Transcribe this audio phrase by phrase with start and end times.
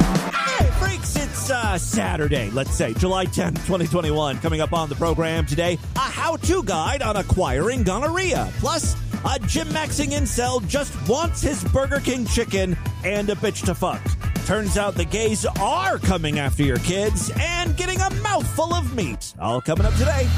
[0.00, 4.38] Hey, freaks, it's uh, Saturday, let's say, July 10th, 2021.
[4.38, 8.50] Coming up on the program today, a how to guide on acquiring gonorrhea.
[8.58, 13.74] Plus, a gym maxing incel just wants his Burger King chicken and a bitch to
[13.74, 14.02] fuck.
[14.46, 19.34] Turns out the gays are coming after your kids and getting a mouthful of meat.
[19.40, 20.28] All coming up today.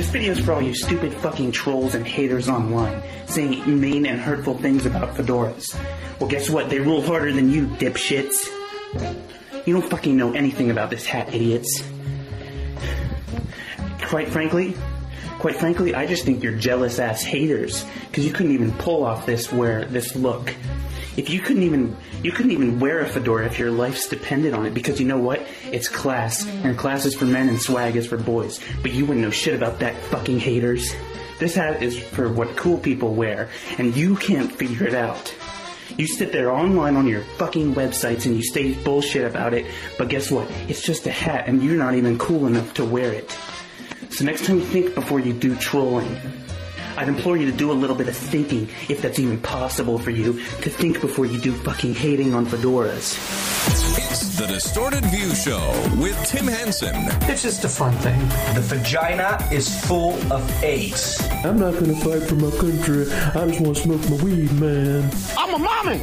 [0.00, 4.18] This video is for all you stupid fucking trolls and haters online saying mean and
[4.18, 5.78] hurtful things about fedoras.
[6.18, 6.70] Well, guess what?
[6.70, 8.46] They rule harder than you, dipshits.
[9.66, 11.84] You don't fucking know anything about this hat, idiots.
[14.00, 14.74] Quite frankly,
[15.38, 19.26] quite frankly, I just think you're jealous ass haters because you couldn't even pull off
[19.26, 20.54] this wear this look.
[21.16, 24.66] If you couldn't even you couldn't even wear a fedora if your life's depended on
[24.66, 25.46] it because you know what?
[25.70, 28.60] It's class and class is for men and swag is for boys.
[28.82, 30.94] But you wouldn't know shit about that fucking haters.
[31.38, 35.34] This hat is for what cool people wear and you can't figure it out.
[35.96, 39.66] You sit there online on your fucking websites and you say bullshit about it,
[39.98, 40.50] but guess what?
[40.68, 43.36] It's just a hat and you're not even cool enough to wear it.
[44.10, 46.16] So next time think before you do trolling.
[47.00, 50.10] I'd implore you to do a little bit of thinking, if that's even possible for
[50.10, 53.16] you, to think before you do fucking hating on fedoras.
[53.96, 56.94] It's the Distorted View Show with Tim Henson.
[57.22, 58.20] It's just a fun thing.
[58.54, 61.18] The vagina is full of AIDS.
[61.42, 63.10] I'm not gonna fight for my country.
[63.10, 65.10] I just want to smoke my weed, man.
[65.38, 66.02] I'm a mommy.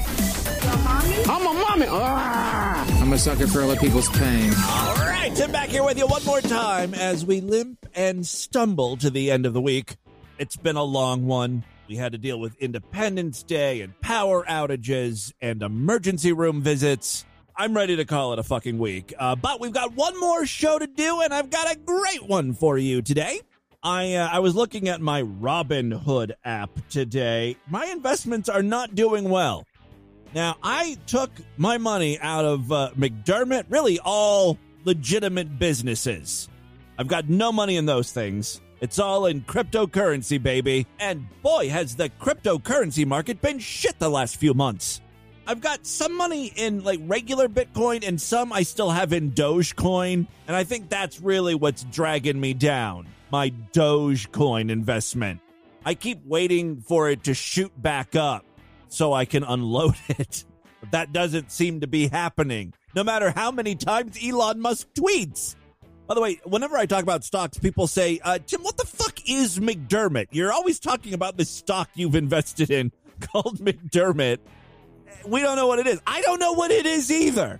[1.30, 1.86] I'm a mommy.
[1.90, 3.02] Ah.
[3.04, 4.52] I'm a sucker for other people's pain.
[4.68, 8.98] All right, Tim back here with you one more time as we limp and stumble
[8.98, 9.98] to the end of the week.
[10.40, 11.64] It's been a long one.
[11.88, 17.26] We had to deal with Independence Day and power outages and emergency room visits.
[17.56, 19.16] I'm ready to call it a fucking week.
[19.18, 22.54] Uh, but we've got one more show to do, and I've got a great one
[22.54, 23.42] for you today.
[23.82, 27.58] I uh, I was looking at my Robinhood app today.
[27.68, 29.66] My investments are not doing well.
[30.36, 36.50] Now, I took my money out of uh, McDermott, really all legitimate businesses.
[37.00, 38.62] I've got no money in those things.
[38.80, 40.86] It's all in cryptocurrency, baby.
[41.00, 45.02] And boy, has the cryptocurrency market been shit the last few months.
[45.48, 50.28] I've got some money in like regular Bitcoin and some I still have in Dogecoin.
[50.48, 55.40] And I think that's really what's dragging me down my Dogecoin investment.
[55.86, 58.46] I keep waiting for it to shoot back up
[58.90, 60.44] so I can unload it.
[60.82, 65.56] But that doesn't seem to be happening, no matter how many times Elon Musk tweets.
[66.08, 69.20] By the way, whenever I talk about stocks, people say, uh, Tim, what the fuck
[69.28, 70.28] is McDermott?
[70.32, 74.38] You're always talking about this stock you've invested in called McDermott.
[75.28, 76.00] We don't know what it is.
[76.08, 77.60] I don't know what it is either.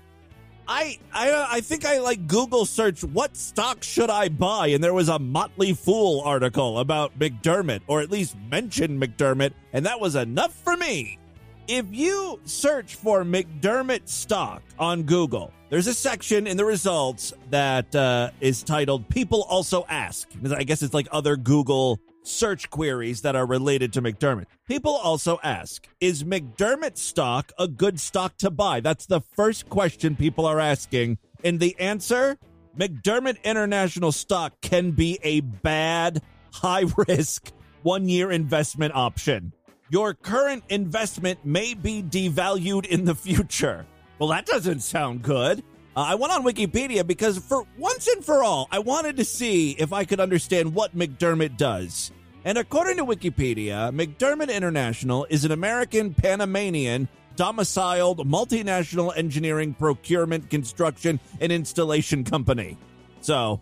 [0.70, 4.94] I I I think I like Google search what stock should I buy and there
[4.94, 10.16] was a Motley Fool article about McDermott or at least mention McDermott and that was
[10.16, 11.20] enough for me.
[11.68, 17.94] If you search for McDermott stock on Google, there's a section in the results that
[17.94, 23.36] uh, is titled "People Also Ask." I guess it's like other Google search queries that
[23.36, 24.46] are related to McDermott.
[24.66, 28.80] People also ask, is McDermott stock a good stock to buy?
[28.80, 31.18] That's the first question people are asking.
[31.44, 32.38] And the answer
[32.78, 36.22] McDermott International stock can be a bad,
[36.54, 37.52] high risk,
[37.84, 39.52] one year investment option.
[39.90, 43.86] Your current investment may be devalued in the future.
[44.20, 45.64] Well, that doesn't sound good.
[45.96, 49.72] Uh, I went on Wikipedia because, for once and for all, I wanted to see
[49.72, 52.12] if I could understand what McDermott does.
[52.44, 61.20] And according to Wikipedia, McDermott International is an American Panamanian domiciled multinational engineering, procurement, construction,
[61.40, 62.78] and installation company.
[63.22, 63.62] So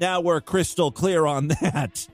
[0.00, 2.08] now we're crystal clear on that.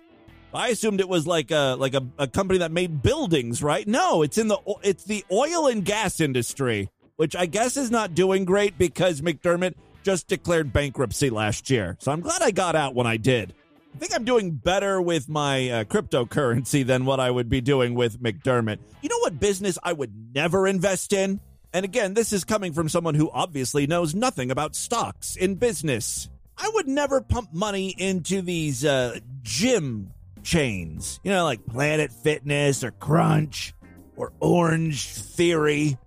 [0.55, 3.87] I assumed it was like a like a, a company that made buildings, right?
[3.87, 8.15] No, it's in the it's the oil and gas industry, which I guess is not
[8.15, 9.75] doing great because McDermott
[10.05, 11.97] just declared bankruptcy last year.
[12.01, 13.55] So I'm glad I got out when I did.
[13.95, 17.95] I think I'm doing better with my uh, cryptocurrency than what I would be doing
[17.95, 18.79] with McDermott.
[19.03, 21.41] You know what business I would never invest in?
[21.73, 26.29] And again, this is coming from someone who obviously knows nothing about stocks in business.
[26.57, 30.14] I would never pump money into these uh, gym
[30.45, 33.75] chains, you know, like Planet Fitness or Crunch.
[34.17, 35.99] or Orange Theory.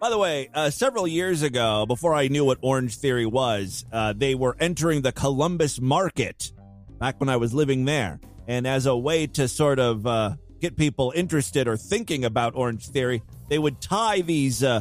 [0.00, 4.14] By the way, uh, several years ago, before I knew what Orange Theory was, uh,
[4.16, 6.52] they were entering the Columbus market
[6.98, 8.18] back when I was living there.
[8.48, 12.88] And as a way to sort of uh, get people interested or thinking about Orange
[12.88, 14.80] Theory, they would tie these uh,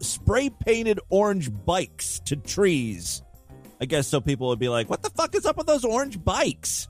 [0.00, 3.22] spray painted orange bikes to trees.
[3.80, 6.22] I guess so people would be like, what the fuck is up with those orange
[6.22, 6.88] bikes?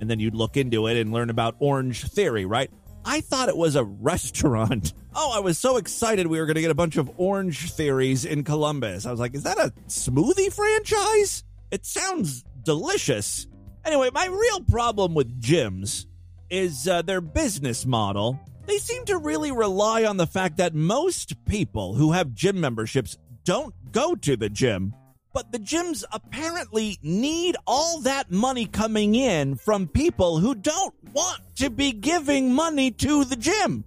[0.00, 2.70] And then you'd look into it and learn about Orange Theory, right?
[3.04, 4.92] I thought it was a restaurant.
[5.16, 8.24] Oh, I was so excited we were going to get a bunch of Orange Theories
[8.24, 9.06] in Columbus.
[9.06, 11.44] I was like, is that a smoothie franchise?
[11.70, 13.46] It sounds delicious.
[13.84, 16.06] Anyway, my real problem with gyms
[16.50, 18.40] is uh, their business model.
[18.66, 23.16] They seem to really rely on the fact that most people who have gym memberships
[23.44, 24.94] don't go to the gym.
[25.34, 31.40] But the gyms apparently need all that money coming in from people who don't want
[31.56, 33.84] to be giving money to the gym.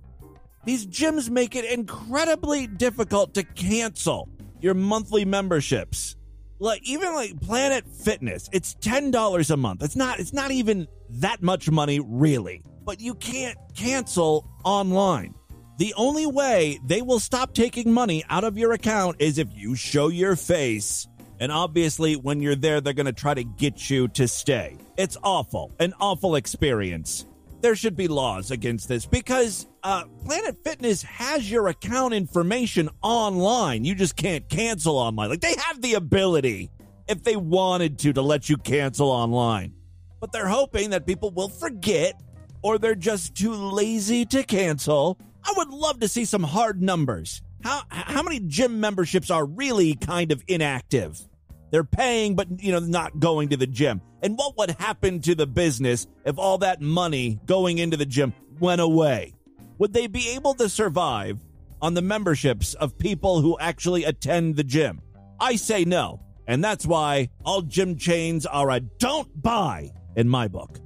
[0.65, 4.27] These gyms make it incredibly difficult to cancel
[4.59, 6.17] your monthly memberships.
[6.59, 9.83] Like even like Planet Fitness, it's $10 a month.
[9.83, 12.61] It's not it's not even that much money really.
[12.83, 15.33] But you can't cancel online.
[15.77, 19.75] The only way they will stop taking money out of your account is if you
[19.75, 21.07] show your face.
[21.39, 24.77] And obviously, when you're there, they're going to try to get you to stay.
[24.97, 27.25] It's awful, an awful experience
[27.61, 33.83] there should be laws against this because uh, Planet Fitness has your account information online.
[33.83, 35.29] You just can't cancel online.
[35.29, 36.71] Like they have the ability,
[37.07, 39.73] if they wanted to, to let you cancel online.
[40.19, 42.21] But they're hoping that people will forget
[42.61, 45.17] or they're just too lazy to cancel.
[45.43, 47.41] I would love to see some hard numbers.
[47.63, 51.26] How how many gym memberships are really kind of inactive?
[51.71, 54.01] They're paying, but you know, not going to the gym.
[54.21, 58.33] And what would happen to the business if all that money going into the gym
[58.59, 59.33] went away?
[59.77, 61.39] Would they be able to survive
[61.81, 65.01] on the memberships of people who actually attend the gym?
[65.39, 66.21] I say no.
[66.47, 70.79] And that's why all gym chains are a don't buy in my book.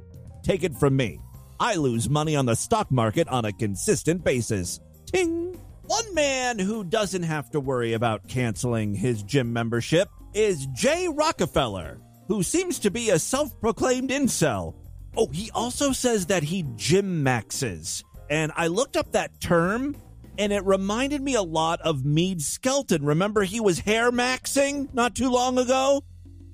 [0.43, 1.19] Take it from me.
[1.59, 4.79] I lose money on the stock market on a consistent basis.
[5.05, 5.59] Ting!
[5.83, 11.99] One man who doesn't have to worry about canceling his gym membership is Jay Rockefeller,
[12.27, 14.75] who seems to be a self proclaimed incel.
[15.17, 18.03] Oh, he also says that he gym maxes.
[18.29, 19.95] And I looked up that term
[20.37, 23.03] and it reminded me a lot of Mead Skelton.
[23.03, 26.03] Remember, he was hair maxing not too long ago?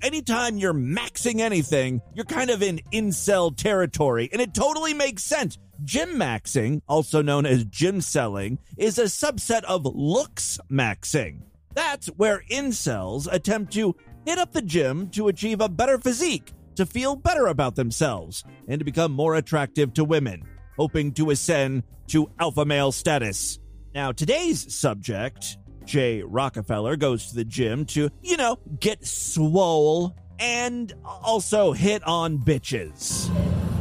[0.02, 5.58] Anytime you're maxing anything, you're kind of in incel territory, and it totally makes sense.
[5.84, 11.42] Gym maxing, also known as gym selling, is a subset of looks maxing.
[11.74, 13.94] That's where incels attempt to
[14.26, 18.78] hit up the gym to achieve a better physique, to feel better about themselves, and
[18.78, 20.42] to become more attractive to women,
[20.76, 23.58] hoping to ascend to alpha male status.
[23.94, 30.92] Now, today's subject, Jay Rockefeller, goes to the gym to, you know, get swole and
[31.04, 33.28] also hit on bitches.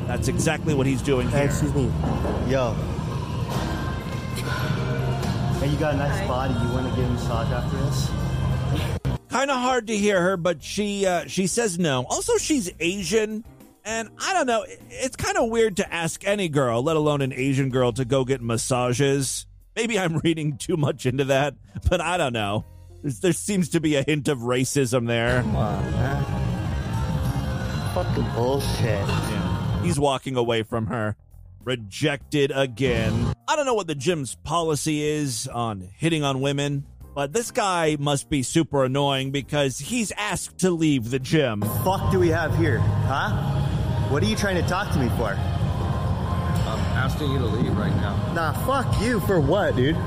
[0.08, 1.44] That's exactly what he's doing here.
[1.44, 1.92] Excuse me.
[2.48, 2.76] Yo.
[5.68, 6.54] Hey, you got a nice body.
[6.54, 9.20] You want to get a massage after this?
[9.28, 12.06] Kind of hard to hear her, but she uh, she says no.
[12.10, 13.44] Also, she's Asian,
[13.84, 14.66] and I don't know.
[14.90, 18.24] It's kind of weird to ask any girl, let alone an Asian girl, to go
[18.24, 19.46] get massages.
[19.76, 21.56] Maybe I'm reading too much into that,
[21.90, 22.64] but I don't know.
[23.02, 25.42] There's, there seems to be a hint of racism there.
[25.42, 26.24] Come on, man.
[27.94, 29.06] Fucking bullshit.
[29.06, 29.84] Yeah.
[29.84, 31.18] He's walking away from her
[31.68, 33.34] rejected again.
[33.46, 37.98] I don't know what the gym's policy is on hitting on women, but this guy
[38.00, 41.62] must be super annoying because he's asked to leave the gym.
[41.84, 43.32] Fuck do we have here, huh?
[44.08, 45.32] What are you trying to talk to me for?
[45.32, 48.16] I'm asking you to leave right now.
[48.34, 49.98] Nah, fuck you for what, dude?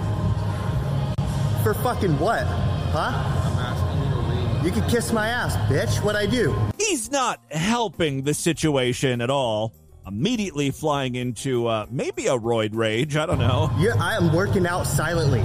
[1.62, 2.44] For fucking what?
[2.44, 3.12] Huh?
[3.12, 4.64] I'm asking you to leave.
[4.64, 6.02] You can kiss my ass, bitch.
[6.02, 6.56] What I do?
[6.78, 9.74] He's not helping the situation at all
[10.06, 13.16] immediately flying into uh, maybe a roid rage.
[13.16, 13.70] I don't know.
[13.78, 15.40] Yeah, I am working out silently.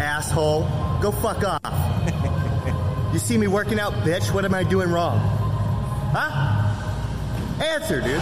[0.00, 0.62] Asshole.
[1.00, 3.12] Go fuck off.
[3.12, 4.32] you see me working out, bitch?
[4.32, 5.18] What am I doing wrong?
[6.12, 7.62] Huh?
[7.62, 8.20] Answer, dude.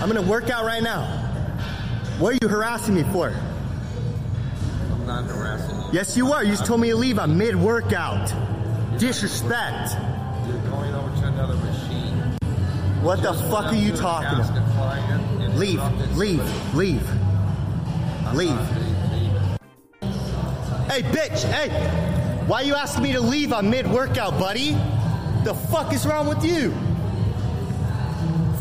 [0.00, 1.04] I'm gonna work out right now.
[2.18, 3.28] What are you harassing me for?
[4.92, 5.86] I'm not harassing you.
[5.92, 6.42] Yes, you are.
[6.42, 7.18] You just told me to leave.
[7.18, 8.32] I'm mid workout.
[8.98, 9.96] Disrespect.
[13.02, 15.56] What the fuck are you talking about?
[15.56, 15.82] Leave,
[16.16, 17.02] leave, leave,
[18.32, 18.60] leave.
[20.86, 21.68] Hey, bitch, hey!
[22.46, 24.74] Why you asking me to leave on mid workout, buddy?
[25.42, 26.70] The fuck is wrong with you?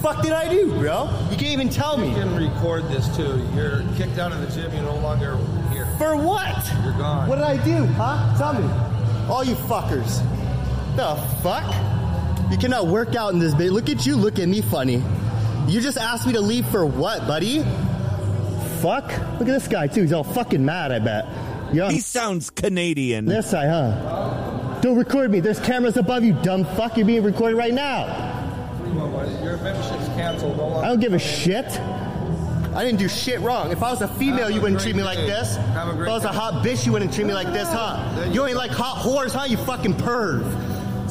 [0.01, 1.07] Fuck did I do, bro?
[1.29, 2.09] You can't even tell me.
[2.09, 3.47] You can record this too.
[3.53, 4.73] You're kicked out of the gym.
[4.73, 5.37] You're no longer
[5.71, 5.85] here.
[5.99, 6.67] For what?
[6.83, 7.29] You're gone.
[7.29, 8.35] What did I do, huh?
[8.39, 8.67] Tell me.
[9.29, 10.25] All you fuckers.
[10.95, 12.00] The fuck?
[12.51, 13.71] You cannot work out in this bit.
[13.71, 15.01] Look at you, look at me funny.
[15.67, 17.63] You just asked me to leave for what, buddy?
[18.81, 19.05] Fuck.
[19.39, 20.01] Look at this guy, too.
[20.01, 21.25] He's all fucking mad, I bet.
[21.73, 23.25] Yo, He sounds Canadian.
[23.25, 24.79] this side, huh?
[24.81, 25.39] Don't record me.
[25.39, 26.97] There's cameras above you, dumb fuck.
[26.97, 28.05] You're being recorded right now.
[29.43, 30.57] Your membership's canceled.
[30.57, 31.65] No I don't give a shit.
[32.73, 33.71] I didn't do shit wrong.
[33.71, 35.27] If I was a female, Have you a wouldn't treat me like day.
[35.27, 35.55] this.
[35.57, 38.29] Have a If I was a hot bitch, you wouldn't treat me like this, huh?
[38.31, 39.45] You ain't like hot whores, huh?
[39.45, 40.41] You fucking perv.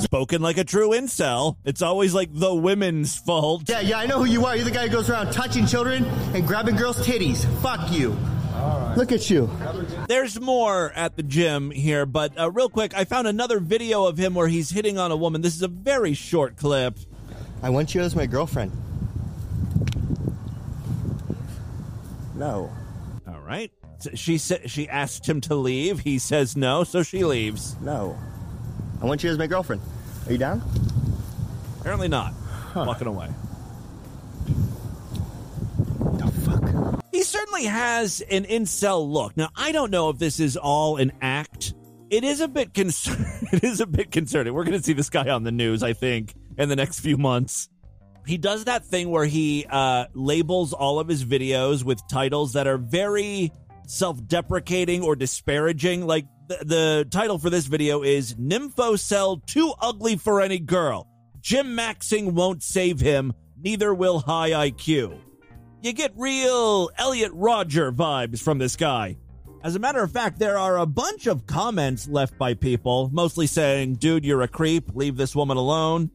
[0.00, 1.57] Spoken like a true incel.
[1.64, 3.64] It's always like the women's fault.
[3.69, 4.57] Yeah, yeah, I know who you are.
[4.57, 6.04] You're the guy who goes around touching children
[6.35, 7.45] and grabbing girls' titties.
[7.61, 8.16] Fuck you.
[8.97, 9.50] Look at you.
[10.09, 14.19] There's more at the gym here, but uh, real quick, I found another video of
[14.19, 15.40] him where he's hitting on a woman.
[15.40, 16.99] This is a very short clip.
[17.62, 18.73] I want you as my girlfriend.
[22.35, 22.71] No.
[23.28, 23.71] All right.
[24.14, 26.00] She sa- she asked him to leave.
[26.00, 27.76] He says no, so she leaves.
[27.80, 28.19] No.
[29.00, 29.83] I want you as my girlfriend.
[30.26, 30.62] Are you down?
[31.80, 32.35] Apparently not.
[32.75, 33.30] Walking away.
[36.19, 37.04] The fuck?
[37.11, 39.37] He certainly has an incel look.
[39.37, 41.73] Now, I don't know if this is all an act.
[42.11, 43.25] It is a bit concern.
[43.52, 44.52] it is a bit concerning.
[44.52, 47.16] We're going to see this guy on the news, I think, in the next few
[47.16, 47.69] months.
[48.26, 52.66] He does that thing where he uh, labels all of his videos with titles that
[52.66, 53.50] are very
[53.90, 56.06] self-deprecating or disparaging.
[56.06, 61.06] Like the, the title for this video is "Nympho Cell Too Ugly for Any Girl."
[61.40, 63.32] Gym maxing won't save him.
[63.62, 65.18] Neither will high IQ.
[65.82, 69.16] You get real Elliot Rodger vibes from this guy.
[69.62, 73.47] As a matter of fact, there are a bunch of comments left by people, mostly
[73.47, 76.11] saying, dude, you're a creep, leave this woman alone.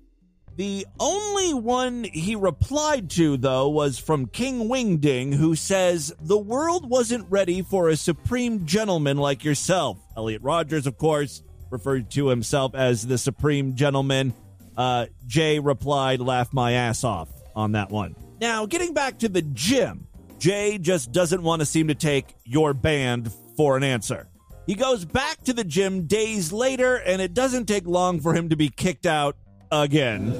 [0.57, 6.89] The only one he replied to, though, was from King Wingding, who says, The world
[6.89, 9.97] wasn't ready for a supreme gentleman like yourself.
[10.15, 14.33] Elliot Rodgers, of course, referred to himself as the supreme gentleman.
[14.77, 18.15] Uh, Jay replied, Laugh my ass off on that one.
[18.39, 20.07] Now, getting back to the gym,
[20.39, 24.29] Jay just doesn't want to seem to take your band for an answer.
[24.67, 28.49] He goes back to the gym days later, and it doesn't take long for him
[28.49, 29.35] to be kicked out
[29.83, 30.31] again.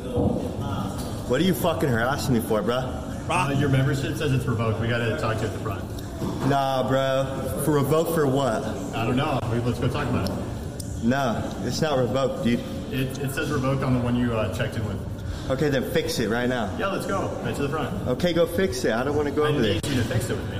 [1.28, 3.04] What are you fucking harassing me for, bruh?
[3.30, 4.80] Uh, your membership says it's revoked.
[4.80, 6.50] We gotta talk to you at the front.
[6.50, 7.62] Nah, bro.
[7.66, 8.64] For revoke for what?
[8.96, 9.40] I don't know.
[9.66, 11.04] Let's go talk about it.
[11.04, 12.60] Nah, it's not revoked, dude.
[12.92, 15.50] It, it says revoked on the one you uh, checked in with.
[15.50, 16.76] Okay, then fix it right now.
[16.78, 17.28] Yeah, let's go.
[17.44, 18.08] Right to the front.
[18.08, 18.92] Okay, go fix it.
[18.92, 19.72] I don't want to go I over there.
[19.72, 20.60] I need you to fix it with me.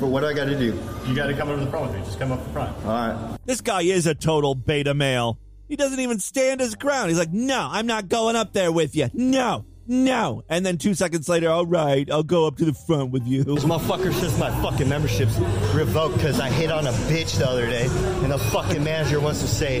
[0.00, 0.78] But what do I got to do?
[1.06, 2.04] You gotta come over to the front with me.
[2.04, 2.76] Just come up the front.
[2.84, 3.38] All right.
[3.44, 5.38] This guy is a total beta male.
[5.74, 7.08] He doesn't even stand his ground.
[7.08, 9.08] He's like, no, I'm not going up there with you.
[9.12, 10.44] No, no.
[10.48, 13.42] And then two seconds later, all right, I'll go up to the front with you.
[13.42, 15.36] This motherfucker says my fucking membership's
[15.74, 17.86] revoked because I hit on a bitch the other day,
[18.22, 19.80] and the fucking manager wants to say,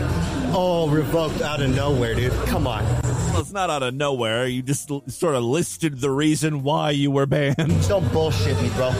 [0.52, 2.32] "Oh, revoked out of nowhere, dude.
[2.46, 4.46] Come on." Well, it's not out of nowhere.
[4.48, 7.56] You just l- sort of listed the reason why you were banned.
[7.86, 8.90] Don't bullshit me, bro.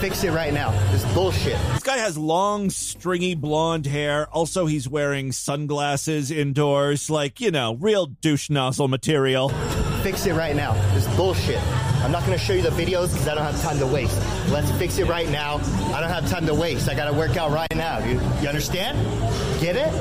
[0.00, 0.72] Fix it right now.
[0.94, 1.58] It's bullshit.
[1.74, 4.26] This guy has long, stringy blonde hair.
[4.30, 9.50] Also, he's wearing sunglasses indoors, like, you know, real douche nozzle material.
[10.02, 10.72] Fix it right now.
[10.96, 11.60] It's bullshit.
[12.02, 14.18] I'm not gonna show you the videos because I don't have time to waste.
[14.48, 15.56] Let's fix it right now.
[15.94, 16.88] I don't have time to waste.
[16.88, 18.22] I gotta work out right now, dude.
[18.42, 18.96] You understand?
[19.60, 19.92] Get it?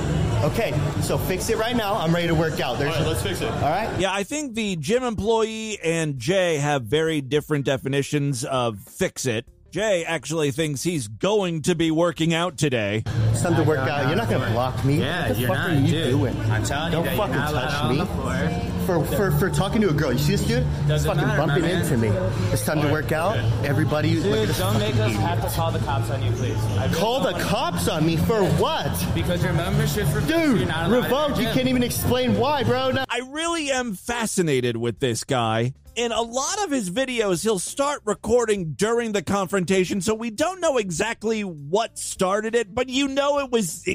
[0.46, 1.96] Okay, so fix it right now.
[1.96, 2.80] I'm ready to work out.
[2.80, 3.52] There's All right, let's fix it.
[3.52, 4.00] All right?
[4.00, 9.46] Yeah, I think the gym employee and Jay have very different definitions of fix it.
[9.72, 13.04] Jay actually thinks he's going to be working out today.
[13.32, 14.08] It's time to work out.
[14.08, 15.00] You're not gonna block me.
[15.00, 16.10] Yeah, what the you're fuck not, are you dude.
[16.12, 16.40] doing?
[16.52, 18.86] I'm telling you, Don't you that fucking you're not touch me.
[18.86, 20.12] For, for for talking to a girl.
[20.12, 20.64] You see this dude?
[20.66, 21.82] He's Doesn't fucking matter, bumping man.
[21.84, 22.08] into me.
[22.52, 23.38] It's time to work out.
[23.64, 25.22] Everybody, look at Dude, this don't make us idiot.
[25.22, 26.58] have to call the cops on you, please.
[26.58, 29.06] I really Call the cops on me for what?
[29.14, 30.28] Because your membership's revoked.
[30.28, 31.38] Dude, you're not revoked.
[31.40, 32.90] You can't even explain why, bro.
[32.92, 33.06] No.
[33.08, 35.74] I really am fascinated with this guy.
[36.00, 40.62] In a lot of his videos, he'll start recording during the confrontation, so we don't
[40.62, 43.86] know exactly what started it, but you know it was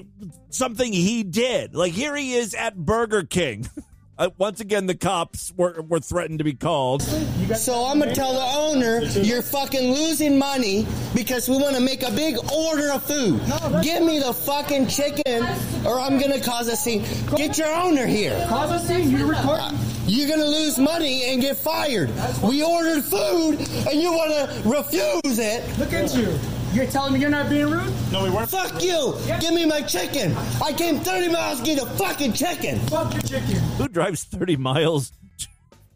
[0.51, 1.75] something he did.
[1.75, 3.71] Like here he is at Burger King.
[4.16, 7.02] Uh, once again, the cops were, were threatened to be called.
[7.02, 12.04] So I'm gonna tell the owner you're fucking losing money because we want to make
[12.04, 13.40] a big order of food.
[13.83, 15.42] Give me the fucking chicken,
[15.85, 17.04] or I'm gonna cause a scene.
[17.35, 18.47] Get your owner here.
[18.49, 19.11] Cause a scene.
[19.11, 19.76] You're recording.
[20.06, 22.11] You're gonna lose money and get fired.
[22.40, 25.78] We ordered food and you want to refuse it.
[25.78, 26.38] Look at you.
[26.75, 27.93] You're telling me you're not being rude?
[28.11, 28.50] No, we weren't.
[28.50, 29.14] Fuck you.
[29.40, 30.35] Give me my chicken.
[30.62, 32.81] I came 30 miles to get a fucking chicken.
[32.81, 33.54] Fuck your chicken.
[33.78, 35.12] Who drives 30 miles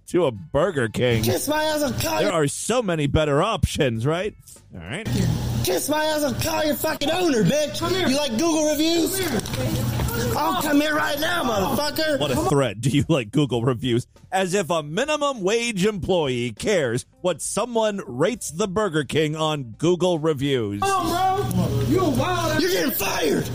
[0.09, 1.25] to a Burger King?
[1.25, 1.83] Kiss my ass.
[1.83, 2.33] I'll call There you.
[2.35, 4.35] are so many better options, right?
[4.75, 5.07] All right.
[5.65, 8.09] Kiss my ass and call your fucking owner, bitch.
[8.09, 9.19] You like Google reviews?
[10.37, 12.21] I'll come here right now, motherfucker.
[12.21, 12.81] What a threat.
[12.81, 14.07] Do you like Google reviews?
[14.31, 20.19] As if a minimum wage employee cares what someone rates the Burger King on Google
[20.19, 20.81] reviews.
[20.85, 21.81] Oh, bro.
[21.89, 23.49] You a wild You're getting fired.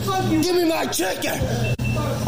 [0.44, 1.83] Give me my chicken.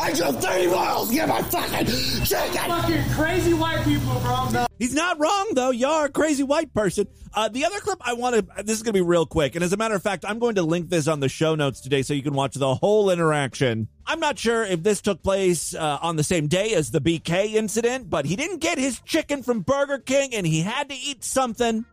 [0.06, 2.52] I drove 30 miles to get my fucking chicken.
[2.54, 4.68] Fucking crazy white people, bro.
[4.78, 5.72] He's not wrong, though.
[5.72, 7.08] You're a crazy white person.
[7.34, 9.56] Uh, the other clip I want to, this is going to be real quick.
[9.56, 11.82] And as a matter of fact, I'm going to link this on the show notes
[11.82, 13.88] today so you can watch the whole interaction.
[14.06, 17.56] I'm not sure if this took place uh, on the same day as the BK
[17.56, 21.24] incident, but he didn't get his chicken from Burger King and he had to eat
[21.24, 21.84] something.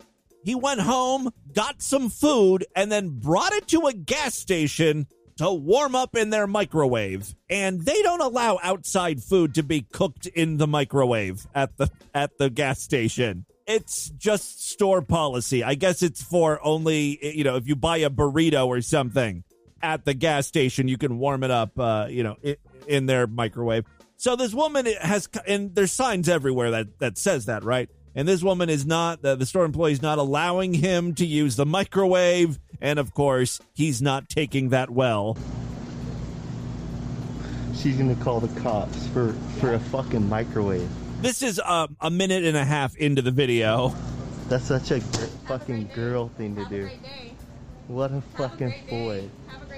[0.44, 5.52] He went home, got some food, and then brought it to a gas station to
[5.52, 7.34] warm up in their microwave.
[7.48, 12.38] And they don't allow outside food to be cooked in the microwave at the at
[12.38, 13.46] the gas station.
[13.66, 15.62] It's just store policy.
[15.62, 19.44] I guess it's for only, you know, if you buy a burrito or something
[19.80, 22.56] at the gas station, you can warm it up, uh, you know, in,
[22.88, 23.84] in their microwave.
[24.16, 27.88] So this woman has, and there's signs everywhere that that says that, right?
[28.14, 31.56] And this woman is not the, the store employee is not allowing him to use
[31.56, 35.38] the microwave, and of course, he's not taking that well.
[37.74, 40.88] She's gonna call the cops for for a fucking microwave.
[41.22, 43.94] This is uh, a minute and a half into the video.
[44.48, 46.90] That's such a gr- fucking girl thing to do.
[47.88, 49.28] What a fucking foid.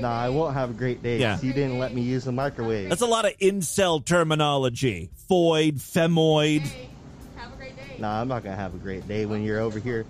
[0.01, 1.19] Nah, I won't have a great day.
[1.19, 1.35] Yeah.
[1.35, 2.89] 'cause You didn't let me use the microwave.
[2.89, 5.11] That's a lot of incel terminology.
[5.31, 6.63] Foid, femoid.
[7.37, 7.97] Have a great day.
[7.99, 10.05] Nah, I'm not gonna have a great day when you're over here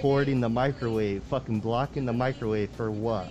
[0.00, 3.28] hoarding the microwave, fucking blocking the microwave for what?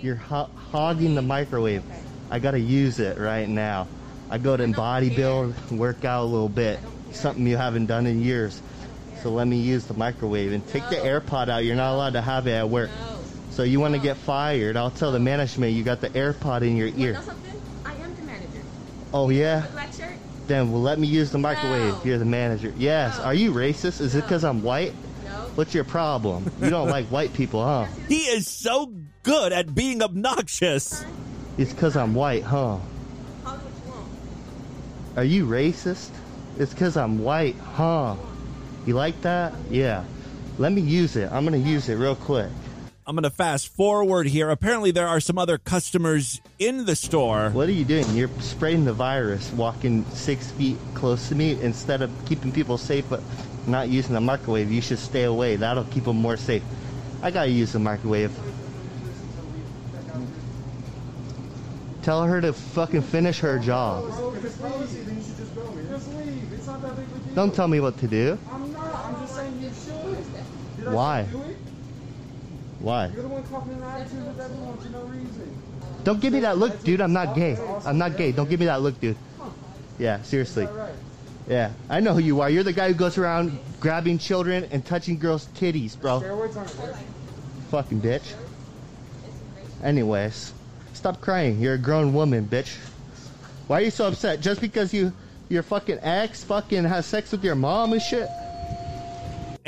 [0.00, 1.82] You're ho- hogging the microwave.
[2.30, 3.86] I gotta use it right now.
[4.30, 6.78] I go to bodybuild, work out a little bit,
[7.12, 8.60] something you haven't done in years.
[9.22, 11.64] So let me use the microwave and take the AirPod out.
[11.64, 12.90] You're not allowed to have it at work.
[13.50, 14.76] So you want to get fired?
[14.76, 17.20] I'll tell the management you got the AirPod in your ear.
[17.84, 18.60] I am the manager.
[19.12, 19.66] Oh yeah.
[20.46, 21.94] Then well, let me use the microwave.
[21.94, 22.00] No.
[22.04, 22.72] You're the manager.
[22.78, 23.18] Yes.
[23.18, 24.00] Are you racist?
[24.00, 24.94] Is it because I'm white?
[25.58, 26.48] What's your problem?
[26.62, 27.86] You don't like white people, huh?
[28.08, 28.94] He is so
[29.24, 31.04] good at being obnoxious.
[31.56, 32.78] It's because I'm white, huh?
[33.42, 34.08] Call it what you want.
[35.16, 36.10] Are you racist?
[36.60, 38.14] It's because I'm white, huh?
[38.86, 39.52] You like that?
[39.68, 40.04] Yeah.
[40.58, 41.28] Let me use it.
[41.32, 42.50] I'm going to use it real quick.
[43.04, 44.50] I'm going to fast forward here.
[44.50, 47.50] Apparently, there are some other customers in the store.
[47.50, 48.08] What are you doing?
[48.14, 53.04] You're spreading the virus walking six feet close to me instead of keeping people safe
[53.10, 53.24] but
[53.68, 54.72] not using the microwave.
[54.72, 55.56] You should stay away.
[55.56, 56.62] That'll keep them more safe.
[57.22, 58.32] I got to use the microwave.
[62.02, 64.06] Tell her to fucking finish her job.
[64.36, 65.88] If it's policy, then you should just go, man.
[65.88, 66.52] Just leave.
[66.52, 67.34] It's not that big of a deal.
[67.34, 68.38] Don't tell me what to do.
[68.50, 68.94] I'm not.
[68.94, 70.84] I'm just saying you should.
[70.84, 71.24] Did Why?
[71.24, 71.56] say do it?
[72.80, 73.06] Why?
[73.08, 75.62] You're the one coughing an attitude with everyone for no reason.
[76.04, 77.00] Don't give me that look, dude.
[77.00, 77.58] I'm not gay.
[77.84, 78.32] I'm not gay.
[78.32, 79.16] Don't give me that look, dude.
[79.98, 80.68] Yeah, seriously.
[81.48, 81.54] Right.
[81.54, 82.50] Yeah, I know who you are.
[82.50, 86.20] You're the guy who goes around grabbing children and touching girls' titties, bro.
[86.20, 86.94] Steroids aren't good.
[87.70, 88.34] Fucking bitch.
[89.82, 90.52] Anyways,
[90.92, 91.58] stop crying.
[91.60, 92.76] You're a grown woman, bitch.
[93.66, 94.40] Why are you so upset?
[94.40, 95.12] Just because you
[95.48, 98.28] your fucking ex fucking has sex with your mom and shit?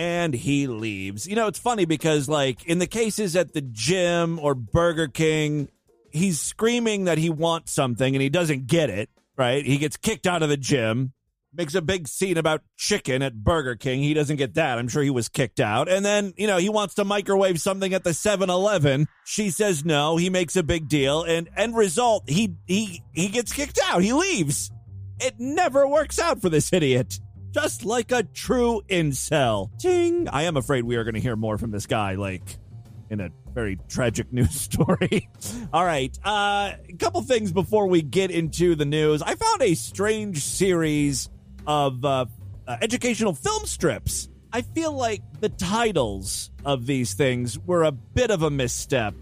[0.00, 1.26] and he leaves.
[1.26, 5.68] You know, it's funny because, like, in the cases at the gym or Burger King,
[6.10, 9.62] he's screaming that he wants something and he doesn't get it, right?
[9.62, 11.12] He gets kicked out of the gym,
[11.52, 14.00] makes a big scene about chicken at Burger King.
[14.00, 14.78] He doesn't get that.
[14.78, 15.88] I'm sure he was kicked out.
[15.88, 19.08] And then, you know, he wants to microwave something at the 7 Eleven.
[19.24, 20.16] She says no.
[20.16, 21.22] He makes a big deal.
[21.22, 24.02] And end result, he, he, he gets kicked out.
[24.02, 24.70] He leaves.
[25.18, 27.18] It never works out for this idiot
[27.52, 29.76] just like a true incel.
[29.78, 30.28] Ting!
[30.28, 32.42] I am afraid we are going to hear more from this guy, like
[33.10, 35.28] in a very tragic news story.
[35.72, 39.22] All right, uh, a couple things before we get into the news.
[39.22, 41.28] I found a strange series
[41.66, 42.26] of uh,
[42.66, 44.28] uh, educational film strips.
[44.52, 49.14] I feel like the titles of these things were a bit of a misstep.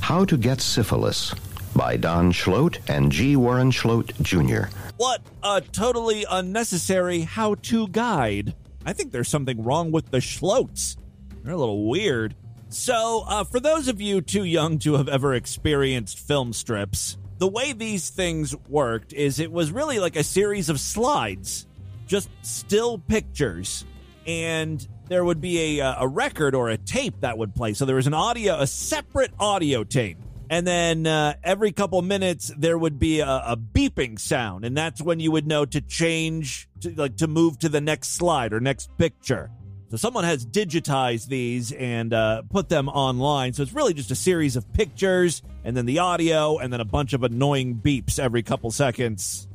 [0.00, 1.34] How to Get Syphilis
[1.74, 3.36] by Don Schlote and G.
[3.36, 4.74] Warren Schlote Jr.
[4.96, 8.54] What a totally unnecessary how to guide.
[8.84, 10.96] I think there's something wrong with the Schlotes.
[11.42, 12.36] They're a little weird.
[12.68, 17.48] So, uh, for those of you too young to have ever experienced film strips, the
[17.48, 21.66] way these things worked is it was really like a series of slides,
[22.06, 23.84] just still pictures.
[24.28, 27.72] And there would be a, uh, a record or a tape that would play.
[27.72, 30.18] So there was an audio, a separate audio tape
[30.50, 35.02] and then uh, every couple minutes there would be a, a, beeping sound and that's
[35.02, 38.60] when you would know to change to like to move to the next slide or
[38.60, 39.50] next picture
[39.92, 43.52] So someone has digitized these and uh, put them online.
[43.52, 46.84] So it's really just a series of pictures and then the audio and then a
[46.86, 49.46] bunch of annoying beeps every couple seconds.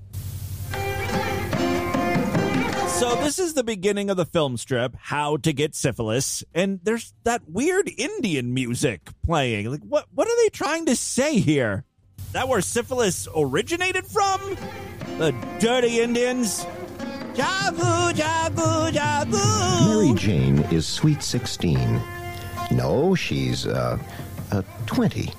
[2.99, 7.15] So this is the beginning of the film strip, How to Get Syphilis, and there's
[7.23, 9.71] that weird Indian music playing.
[9.71, 11.83] Like what what are they trying to say here?
[12.33, 14.55] that where syphilis originated from?
[15.17, 16.63] The dirty Indians?
[17.37, 19.87] Jagu, jagu, jagu.
[19.87, 22.01] Mary Jane is sweet 16.
[22.71, 23.99] No, she's uh,
[24.51, 25.31] uh 20.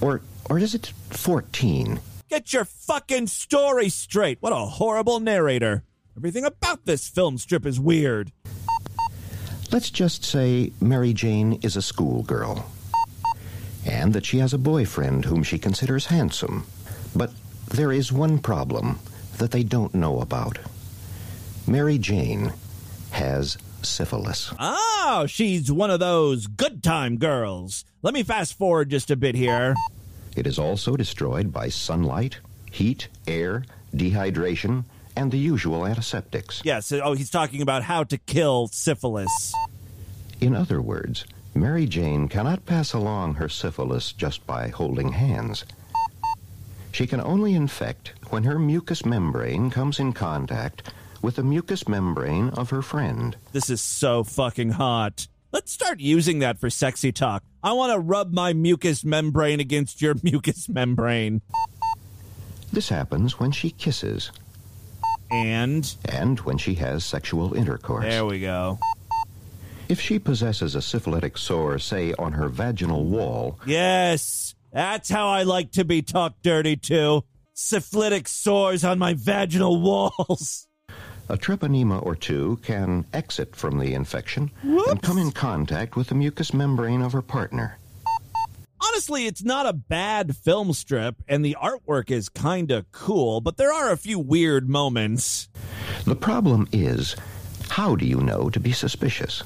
[0.00, 2.00] Or or is it 14?
[2.30, 4.38] Get your fucking story straight.
[4.40, 5.84] What a horrible narrator.
[6.16, 8.32] Everything about this film strip is weird.
[9.70, 12.64] Let's just say Mary Jane is a schoolgirl.
[13.84, 16.64] And that she has a boyfriend whom she considers handsome.
[17.14, 17.32] But
[17.68, 18.98] there is one problem
[19.36, 20.58] that they don't know about.
[21.66, 22.52] Mary Jane
[23.12, 24.52] has syphilis.
[24.58, 27.84] Oh, she's one of those good time girls.
[28.02, 29.74] Let me fast forward just a bit here.
[30.36, 32.38] It is also destroyed by sunlight,
[32.70, 34.84] heat, air, dehydration,
[35.16, 36.60] and the usual antiseptics.
[36.64, 39.54] Yes, oh, he's talking about how to kill syphilis.
[40.40, 41.24] In other words,
[41.54, 45.64] Mary Jane cannot pass along her syphilis just by holding hands.
[46.92, 50.82] She can only infect when her mucous membrane comes in contact
[51.24, 53.34] with the mucous membrane of her friend.
[53.52, 55.26] This is so fucking hot.
[55.52, 57.42] Let's start using that for sexy talk.
[57.62, 61.40] I want to rub my mucous membrane against your mucous membrane.
[62.70, 64.32] This happens when she kisses.
[65.30, 65.94] And?
[66.04, 68.04] And when she has sexual intercourse.
[68.04, 68.78] There we go.
[69.88, 73.58] If she possesses a syphilitic sore, say, on her vaginal wall.
[73.64, 77.24] Yes, that's how I like to be talked dirty to.
[77.54, 80.68] Syphilitic sores on my vaginal walls.
[81.28, 84.90] A treponema or two can exit from the infection Whoops.
[84.90, 87.78] and come in contact with the mucous membrane of her partner.
[88.86, 93.72] Honestly, it's not a bad film strip, and the artwork is kinda cool, but there
[93.72, 95.48] are a few weird moments.
[96.04, 97.16] The problem is
[97.70, 99.42] how do you know to be suspicious?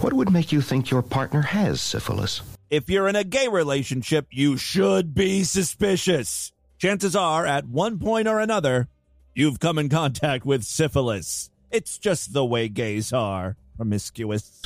[0.00, 2.40] What would make you think your partner has syphilis?
[2.70, 6.52] If you're in a gay relationship, you should be suspicious.
[6.78, 8.88] Chances are, at one point or another,
[9.34, 11.50] you've come in contact with syphilis.
[11.70, 14.62] It's just the way gays are promiscuous.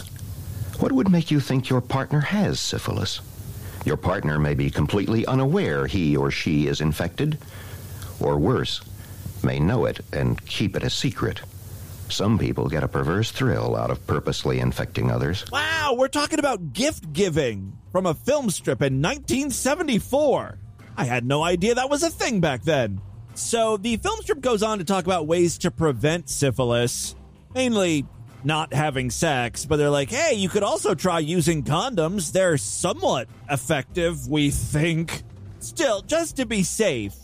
[0.78, 3.20] What would make you think your partner has syphilis?
[3.85, 7.38] Your partner may be completely unaware he or she is infected,
[8.20, 8.83] or worse,
[9.42, 11.40] may know it and keep it a secret.
[12.11, 15.44] Some people get a perverse thrill out of purposely infecting others.
[15.50, 20.59] Wow, we're talking about gift giving from a film strip in 1974.
[20.96, 23.00] I had no idea that was a thing back then.
[23.38, 27.14] So the film strip goes on to talk about ways to prevent syphilis,
[27.55, 28.05] mainly
[28.42, 32.33] not having sex, but they're like, hey, you could also try using condoms.
[32.33, 35.22] They're somewhat effective, we think.
[35.61, 37.14] Still, just to be safe,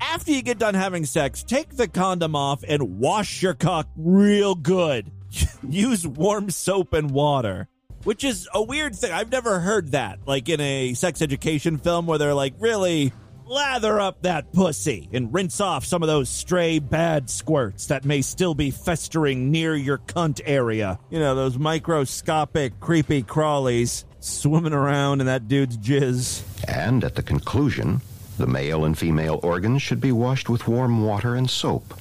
[0.00, 4.56] after you get done having sex, take the condom off and wash your cock real
[4.56, 5.12] good.
[5.68, 7.68] Use warm soap and water.
[8.02, 9.12] Which is a weird thing.
[9.12, 13.12] I've never heard that, like in a sex education film where they're like, really
[13.46, 18.22] lather up that pussy and rinse off some of those stray bad squirts that may
[18.22, 20.98] still be festering near your cunt area.
[21.10, 26.42] You know, those microscopic, creepy crawlies swimming around in that dude's jizz.
[26.68, 28.00] And at the conclusion,
[28.38, 31.94] the male and female organs should be washed with warm water and soap.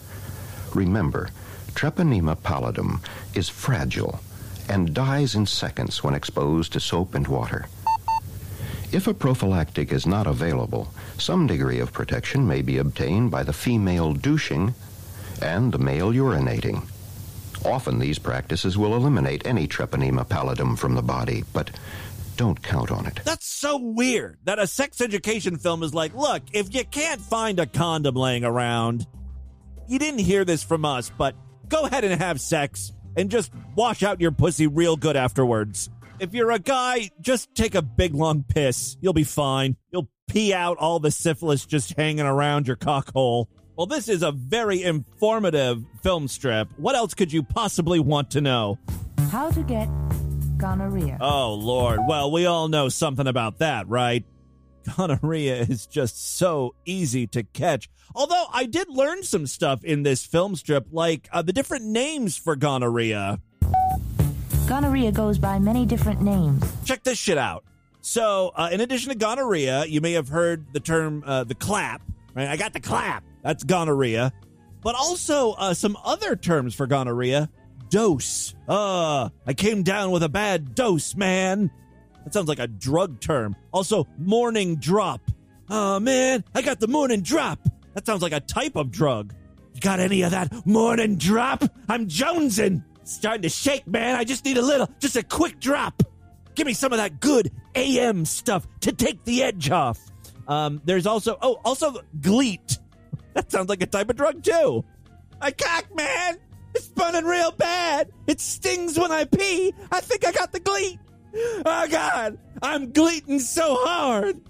[0.73, 1.29] Remember,
[1.73, 4.19] Treponema pallidum is fragile
[4.69, 7.67] and dies in seconds when exposed to soap and water.
[8.91, 13.53] If a prophylactic is not available, some degree of protection may be obtained by the
[13.53, 14.73] female douching
[15.41, 16.83] and the male urinating.
[17.63, 21.69] Often these practices will eliminate any treponema pallidum from the body, but
[22.37, 23.19] don't count on it.
[23.23, 27.59] That's so weird that a sex education film is like, look, if you can't find
[27.59, 29.05] a condom laying around,
[29.87, 31.35] you didn't hear this from us, but
[31.67, 35.89] go ahead and have sex and just wash out your pussy real good afterwards.
[36.19, 38.97] If you're a guy, just take a big long piss.
[39.01, 39.75] You'll be fine.
[39.91, 43.47] You'll pee out all the syphilis just hanging around your cockhole.
[43.75, 46.69] Well, this is a very informative film strip.
[46.77, 48.79] What else could you possibly want to know?
[49.29, 49.89] How to get
[50.57, 51.17] gonorrhea.
[51.19, 51.99] Oh, Lord.
[52.07, 54.23] Well, we all know something about that, right?
[54.95, 57.89] Gonorrhea is just so easy to catch.
[58.15, 62.37] Although I did learn some stuff in this film strip, like uh, the different names
[62.37, 63.41] for gonorrhea.
[64.65, 66.63] Gonorrhea goes by many different names.
[66.85, 67.65] Check this shit out.
[68.01, 72.01] So, uh, in addition to gonorrhea, you may have heard the term uh, the clap,
[72.33, 72.47] right?
[72.47, 73.23] I got the clap.
[73.43, 74.33] That's gonorrhea.
[74.81, 77.49] But also uh, some other terms for gonorrhea
[77.89, 78.55] dose.
[78.67, 81.69] Uh, I came down with a bad dose, man.
[82.23, 83.55] That sounds like a drug term.
[83.71, 85.21] Also, morning drop.
[85.69, 87.59] Oh, man, I got the morning drop.
[87.93, 89.33] That sounds like a type of drug.
[89.73, 91.63] You got any of that morning drop?
[91.87, 92.83] I'm jonesing.
[93.03, 94.15] Starting to shake, man.
[94.15, 96.03] I just need a little, just a quick drop.
[96.55, 99.99] Give me some of that good AM stuff to take the edge off.
[100.47, 102.77] Um, there's also, oh, also Gleet.
[103.33, 104.83] That sounds like a type of drug, too.
[105.39, 106.37] My cock, man.
[106.75, 108.11] It's burning real bad.
[108.27, 109.73] It stings when I pee.
[109.89, 110.99] I think I got the gleet.
[111.33, 112.37] Oh, God.
[112.61, 114.41] I'm gleeting so hard.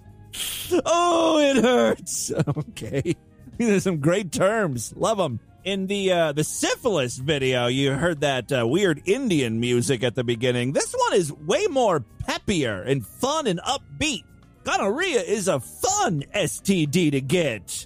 [0.84, 2.32] Oh, it hurts.
[2.58, 3.16] Okay.
[3.58, 4.94] There's some great terms.
[4.96, 5.40] Love them.
[5.64, 10.24] In the uh, the syphilis video, you heard that uh, weird Indian music at the
[10.24, 10.72] beginning.
[10.74, 14.24] This one is way more peppier and fun and upbeat.
[14.64, 17.86] Gonorrhea is a fun STD to get.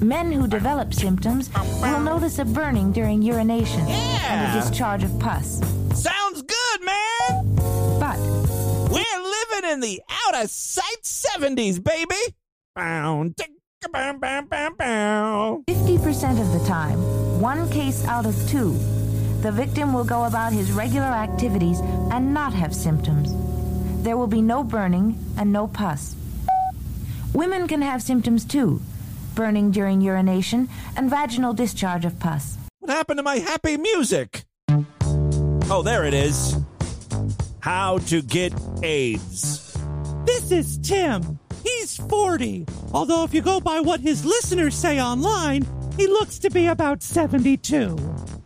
[0.00, 5.60] Men who develop symptoms will notice a burning during urination and a discharge of pus.
[5.94, 7.56] Sounds good, man.
[7.98, 8.18] But
[8.90, 12.34] we're living in the out of sight 70s, baby.
[13.36, 13.50] Tick,
[13.90, 15.64] bow, bow, bow, bow.
[15.66, 16.98] 50% of the time,
[17.40, 18.72] one case out of two,
[19.40, 23.34] the victim will go about his regular activities and not have symptoms.
[24.04, 26.14] There will be no burning and no pus.
[27.32, 28.80] Women can have symptoms too
[29.34, 32.58] burning during urination and vaginal discharge of pus.
[32.80, 34.44] What happened to my happy music?
[35.70, 36.56] Oh, there it is.
[37.60, 39.74] How to get AIDS.
[40.26, 41.38] This is Tim.
[41.62, 42.66] He's 40.
[42.92, 47.02] Although, if you go by what his listeners say online, he looks to be about
[47.02, 47.96] 72.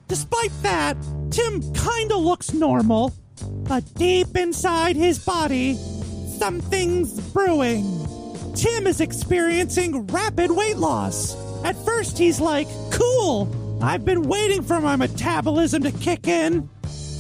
[0.08, 0.96] Despite that,
[1.30, 3.12] Tim kinda looks normal.
[3.68, 5.78] But deep inside his body,
[6.38, 7.84] something's brewing.
[8.54, 11.36] Tim is experiencing rapid weight loss.
[11.64, 13.48] At first, he's like, cool,
[13.82, 16.68] I've been waiting for my metabolism to kick in.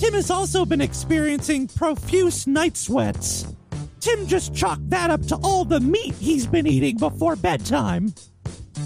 [0.00, 3.46] Tim has also been experiencing profuse night sweats.
[4.06, 8.14] Tim just chalked that up to all the meat he's been eating before bedtime.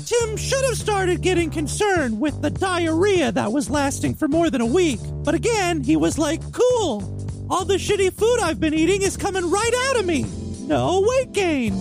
[0.07, 4.63] Tim should have started getting concerned with the diarrhea that was lasting for more than
[4.63, 4.99] a week.
[5.23, 7.05] But again, he was like, cool,
[7.51, 10.25] all the shitty food I've been eating is coming right out of me.
[10.61, 11.75] No weight gain.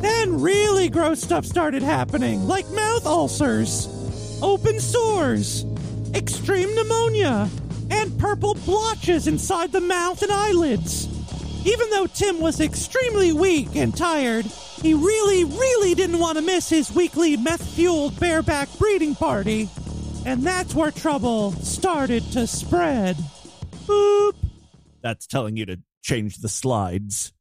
[0.00, 3.86] Then really gross stuff started happening, like mouth ulcers,
[4.42, 5.64] open sores,
[6.12, 7.48] extreme pneumonia,
[7.92, 11.13] and purple blotches inside the mouth and eyelids.
[11.64, 16.68] Even though Tim was extremely weak and tired, he really, really didn't want to miss
[16.68, 19.70] his weekly meth fueled bareback breeding party.
[20.26, 23.16] And that's where trouble started to spread.
[23.86, 24.34] Boop.
[25.02, 27.32] That's telling you to change the slides.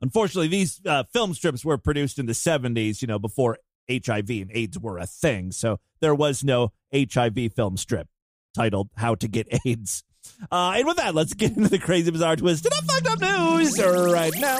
[0.00, 3.58] Unfortunately, these uh, film strips were produced in the 70s, you know, before
[3.90, 5.50] HIV and AIDS were a thing.
[5.52, 8.08] So there was no HIV film strip
[8.54, 10.04] titled How to Get AIDS.
[10.50, 13.78] Uh, and with that, let's get into the crazy, bizarre, twisted, up, fucked up news
[13.80, 14.58] right now.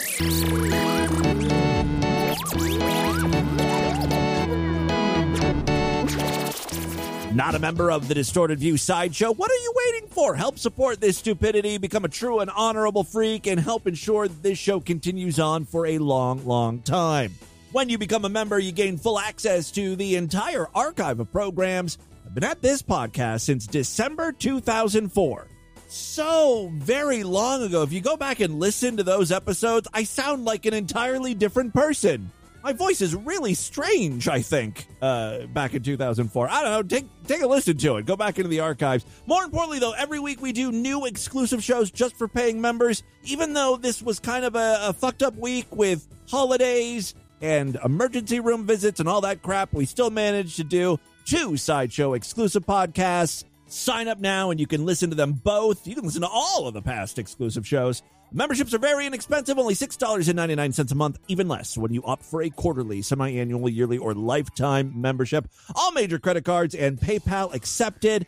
[7.35, 9.33] Not a member of the Distorted View Sideshow?
[9.33, 10.35] What are you waiting for?
[10.35, 14.59] Help support this stupidity, become a true and honorable freak, and help ensure that this
[14.59, 17.33] show continues on for a long, long time.
[17.71, 21.99] When you become a member, you gain full access to the entire archive of programs.
[22.27, 25.47] I've been at this podcast since December 2004.
[25.89, 27.83] So very long ago.
[27.83, 31.75] If you go back and listen to those episodes, I sound like an entirely different
[31.75, 32.31] person
[32.63, 36.51] my voice is really strange, I think, uh, back in 2004.
[36.51, 36.83] I don't know.
[36.83, 38.07] Take, take a listen to it.
[38.07, 39.07] Go back into the archives.
[39.27, 43.03] More importantly, though, every week we do new exclusive shows just for paying members.
[43.25, 48.41] Even though this was kind of a, a fucked up week with holidays and emergency
[48.41, 53.45] room visits and all that crap, we still managed to do two Sideshow exclusive podcasts.
[53.69, 55.87] Sign up now and you can listen to them both.
[55.87, 59.73] You can listen to all of the past exclusive shows Memberships are very inexpensive, only
[59.73, 64.13] $6.99 a month, even less when you opt for a quarterly, semi annual, yearly, or
[64.13, 65.49] lifetime membership.
[65.75, 68.27] All major credit cards and PayPal accepted.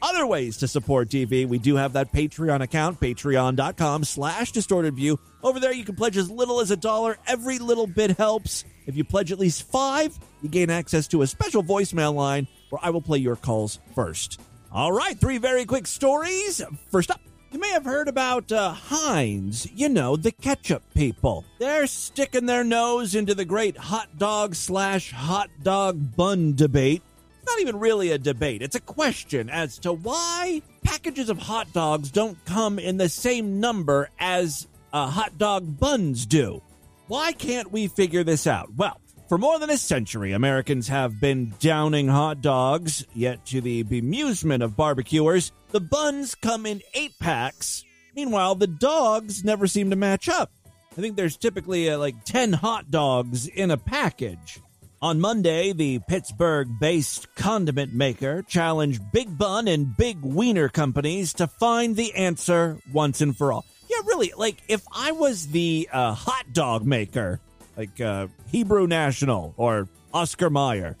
[0.00, 5.20] Other ways to support DV, we do have that Patreon account, patreon.com slash distorted view.
[5.42, 7.18] Over there, you can pledge as little as a dollar.
[7.26, 8.64] Every little bit helps.
[8.86, 12.80] If you pledge at least five, you gain access to a special voicemail line where
[12.82, 14.40] I will play your calls first.
[14.74, 16.62] All right, three very quick stories.
[16.90, 21.44] First up, you may have heard about uh, Heinz, you know, the ketchup people.
[21.58, 27.02] They're sticking their nose into the great hot dog slash hot dog bun debate.
[27.36, 31.70] It's not even really a debate, it's a question as to why packages of hot
[31.74, 36.62] dogs don't come in the same number as uh, hot dog buns do.
[37.08, 38.72] Why can't we figure this out?
[38.74, 39.01] Well,
[39.32, 44.62] for more than a century, Americans have been downing hot dogs, yet to the bemusement
[44.62, 47.82] of barbecuers, The buns come in eight packs.
[48.14, 50.50] Meanwhile, the dogs never seem to match up.
[50.90, 54.60] I think there's typically uh, like 10 hot dogs in a package.
[55.00, 61.46] On Monday, the Pittsburgh based condiment maker challenged Big Bun and Big Wiener companies to
[61.46, 63.64] find the answer once and for all.
[63.88, 67.40] Yeah, really, like if I was the uh, hot dog maker,
[67.76, 70.96] like uh, Hebrew National or Oscar Mayer,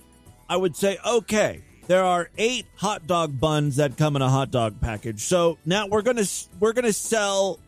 [0.48, 4.50] I would say, okay, there are eight hot dog buns that come in a hot
[4.50, 5.20] dog package.
[5.20, 6.24] So now we're gonna
[6.60, 7.58] we're gonna sell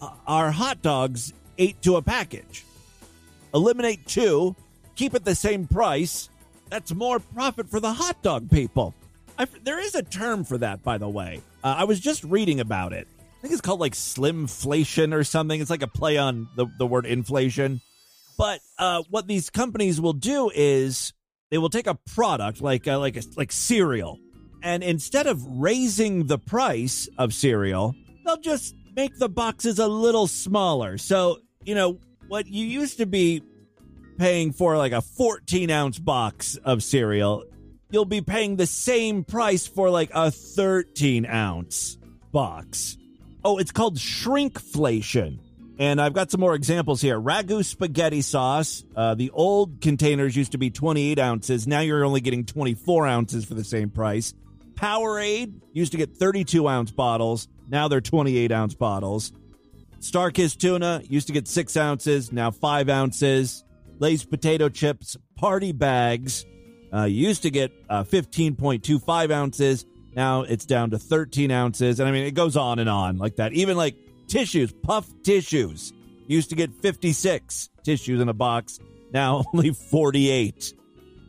[0.00, 2.64] uh, our hot dogs eight to a package.
[3.54, 4.56] Eliminate two,
[4.96, 6.28] keep it the same price.
[6.70, 8.94] That's more profit for the hot dog people.
[9.38, 11.42] I, there is a term for that, by the way.
[11.62, 13.06] Uh, I was just reading about it.
[13.18, 15.60] I think it's called like slimflation or something.
[15.60, 17.80] It's like a play on the, the word inflation.
[18.36, 21.12] But uh, what these companies will do is
[21.50, 24.18] they will take a product like uh, like a, like cereal,
[24.62, 30.26] and instead of raising the price of cereal, they'll just make the boxes a little
[30.26, 30.98] smaller.
[30.98, 33.42] So you know what you used to be
[34.18, 37.44] paying for like a 14 ounce box of cereal,
[37.90, 41.98] you'll be paying the same price for like a 13 ounce
[42.30, 42.96] box.
[43.44, 45.40] Oh, it's called shrinkflation.
[45.82, 47.20] And I've got some more examples here.
[47.20, 48.84] Ragu spaghetti sauce.
[48.94, 51.66] Uh, the old containers used to be 28 ounces.
[51.66, 54.32] Now you're only getting 24 ounces for the same price.
[54.74, 57.48] Powerade used to get 32 ounce bottles.
[57.68, 59.32] Now they're 28 ounce bottles.
[59.98, 62.30] Starkist tuna used to get six ounces.
[62.30, 63.64] Now five ounces.
[63.98, 66.46] Lay's potato chips party bags
[66.94, 69.84] uh, used to get uh, 15.25 ounces.
[70.14, 71.98] Now it's down to 13 ounces.
[71.98, 73.52] And I mean, it goes on and on like that.
[73.52, 73.96] Even like
[74.32, 75.92] tissues, puff tissues,
[76.26, 78.80] used to get 56 tissues in a box.
[79.12, 80.72] Now only 48.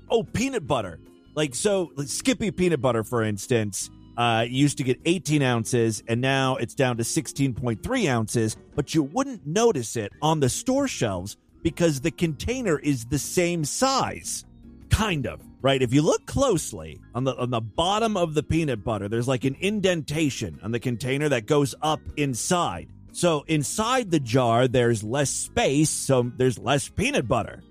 [0.10, 1.00] Oh, peanut butter.
[1.36, 6.22] Like, so like Skippy peanut butter, for instance, uh, used to get 18 ounces and
[6.22, 11.36] now it's down to 16.3 ounces, but you wouldn't notice it on the store shelves
[11.62, 14.46] because the container is the same size.
[14.93, 15.82] Kind of, right?
[15.82, 19.43] If you look closely on the on the bottom of the peanut butter, there's like
[19.43, 22.89] an indentation on the container that goes up inside.
[23.12, 27.62] So inside the jar, there's less space, so there's less peanut butter.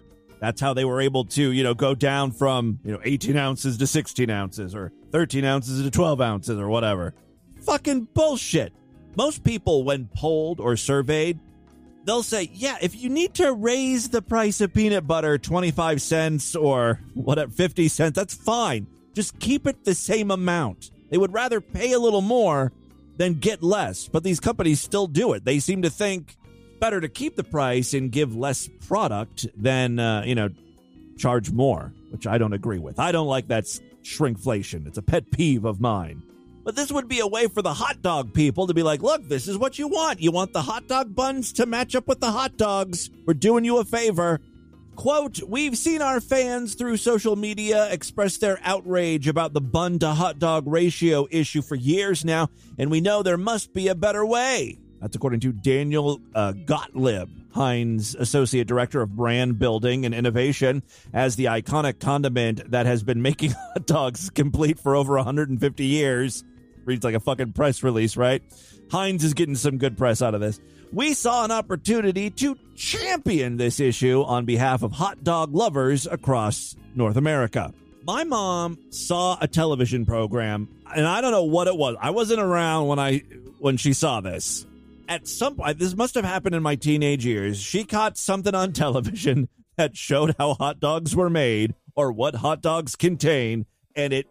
[0.40, 3.78] That's how they were able to, you know, go down from, you know, 18 ounces
[3.78, 7.14] to 16 ounces or 13 ounces to 12 ounces or whatever.
[7.61, 8.72] Fucking bullshit.
[9.16, 11.38] Most people, when polled or surveyed,
[12.05, 16.57] they'll say, yeah, if you need to raise the price of peanut butter 25 cents
[16.57, 18.87] or whatever, 50 cents, that's fine.
[19.15, 20.91] Just keep it the same amount.
[21.11, 22.73] They would rather pay a little more
[23.19, 25.45] than get less, but these companies still do it.
[25.45, 26.37] They seem to think
[26.81, 30.49] better to keep the price and give less product than, uh, you know,
[31.19, 32.99] charge more, which I don't agree with.
[32.99, 33.65] I don't like that
[34.03, 34.87] shrinkflation.
[34.87, 36.23] It's a pet peeve of mine.
[36.64, 39.29] But this would be a way for the hot dog people to be like, look,
[39.29, 40.20] this is what you want.
[40.20, 43.11] You want the hot dog buns to match up with the hot dogs.
[43.27, 44.40] We're doing you a favor.
[44.94, 50.11] Quote, we've seen our fans through social media express their outrage about the bun to
[50.11, 54.25] hot dog ratio issue for years now, and we know there must be a better
[54.25, 54.79] way.
[55.01, 61.35] That's according to Daniel uh, Gottlieb, Heinz Associate Director of Brand Building and Innovation, as
[61.35, 66.44] the iconic condiment that has been making hot dogs complete for over 150 years.
[66.85, 68.42] Reads like a fucking press release, right?
[68.90, 70.61] Heinz is getting some good press out of this.
[70.92, 76.77] We saw an opportunity to champion this issue on behalf of hot dog lovers across
[76.95, 77.73] North America.
[78.05, 81.97] My mom saw a television program, and I don't know what it was.
[82.01, 83.23] I wasn't around when I
[83.59, 84.66] when she saw this.
[85.09, 87.61] At some point, this must have happened in my teenage years.
[87.61, 92.61] She caught something on television that showed how hot dogs were made or what hot
[92.61, 94.27] dogs contain, and it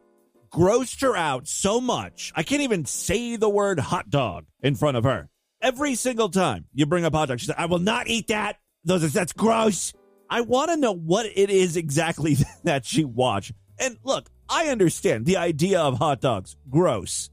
[0.52, 2.32] grossed her out so much.
[2.36, 5.30] I can't even say the word hot dog in front of her.
[5.62, 8.58] Every single time you bring up hot dog, she said, I will not eat that.
[8.84, 9.94] Those that's gross.
[10.30, 13.52] I want to know what it is exactly that she watched.
[13.80, 16.56] And look, I understand the idea of hot dogs.
[16.70, 17.30] Gross.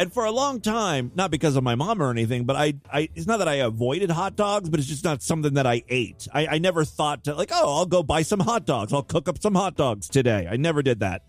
[0.00, 3.08] And for a long time, not because of my mom or anything, but I, I
[3.16, 6.28] it's not that I avoided hot dogs, but it's just not something that I ate.
[6.32, 8.92] I, I never thought to like, oh, I'll go buy some hot dogs.
[8.92, 10.46] I'll cook up some hot dogs today.
[10.48, 11.22] I never did that.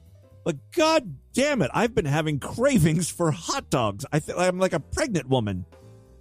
[0.44, 4.06] But god damn it, I've been having cravings for hot dogs.
[4.12, 5.66] I feel I'm like a pregnant woman.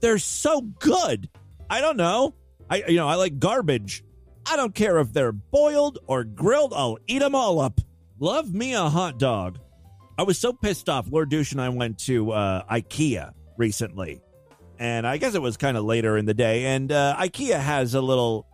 [0.00, 1.28] They're so good.
[1.70, 2.34] I don't know.
[2.70, 4.04] I you know, I like garbage.
[4.46, 6.72] I don't care if they're boiled or grilled.
[6.74, 7.80] I'll eat them all up.
[8.18, 9.58] Love me a hot dog.
[10.16, 11.06] I was so pissed off.
[11.10, 14.20] Lord Douche and I went to uh, IKEA recently,
[14.78, 16.64] and I guess it was kind of later in the day.
[16.66, 18.46] And uh, IKEA has a little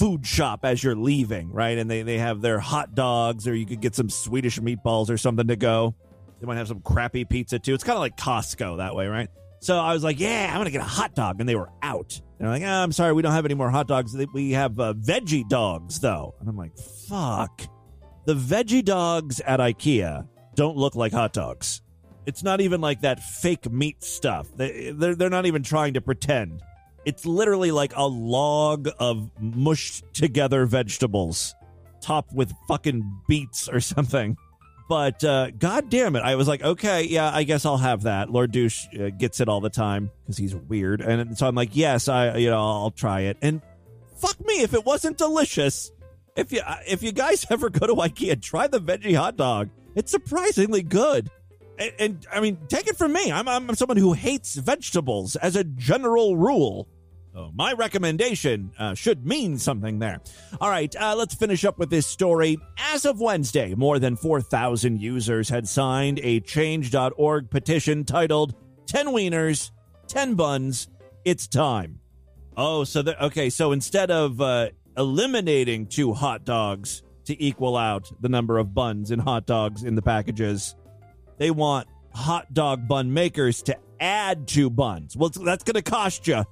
[0.00, 1.76] food shop as you're leaving, right?
[1.76, 5.18] And they, they have their hot dogs, or you could get some Swedish meatballs or
[5.18, 5.94] something to go.
[6.40, 7.74] They might have some crappy pizza too.
[7.74, 9.28] It's kind of like Costco that way, right?
[9.60, 11.38] So I was like, yeah, I'm going to get a hot dog.
[11.38, 12.18] And they were out.
[12.38, 14.16] They're like, oh, I'm sorry, we don't have any more hot dogs.
[14.32, 16.34] We have uh, veggie dogs, though.
[16.40, 17.60] And I'm like, fuck.
[18.24, 21.82] The veggie dogs at IKEA don't look like hot dogs.
[22.24, 24.48] It's not even like that fake meat stuff.
[24.56, 26.62] They, they're, they're not even trying to pretend.
[27.04, 31.54] It's literally like a log of mushed together vegetables
[32.00, 34.36] topped with fucking beets or something.
[34.88, 38.28] But uh, god damn it, I was like, okay, yeah, I guess I'll have that.
[38.28, 41.76] Lord Douche uh, gets it all the time because he's weird, and so I'm like,
[41.76, 43.36] yes, I, you know, I'll try it.
[43.40, 43.62] And
[44.16, 45.92] fuck me if it wasn't delicious.
[46.34, 49.70] If you if you guys ever go to IKEA, try the veggie hot dog.
[49.94, 51.30] It's surprisingly good.
[51.80, 53.32] And, and I mean, take it from me.
[53.32, 56.86] I'm I'm someone who hates vegetables as a general rule.
[57.32, 60.20] So my recommendation uh, should mean something there.
[60.60, 62.58] All right, uh, let's finish up with this story.
[62.76, 68.54] As of Wednesday, more than 4,000 users had signed a change.org petition titled
[68.86, 69.70] 10 Wieners,
[70.08, 70.88] 10 Buns,
[71.24, 72.00] It's Time.
[72.56, 78.10] Oh, so the, okay, so instead of uh, eliminating two hot dogs to equal out
[78.20, 80.74] the number of buns and hot dogs in the packages,
[81.40, 85.16] they want hot dog bun makers to add two buns.
[85.16, 86.44] Well, that's going to cost you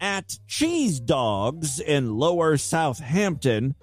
[0.00, 3.74] at Cheese Dogs in Lower Southampton.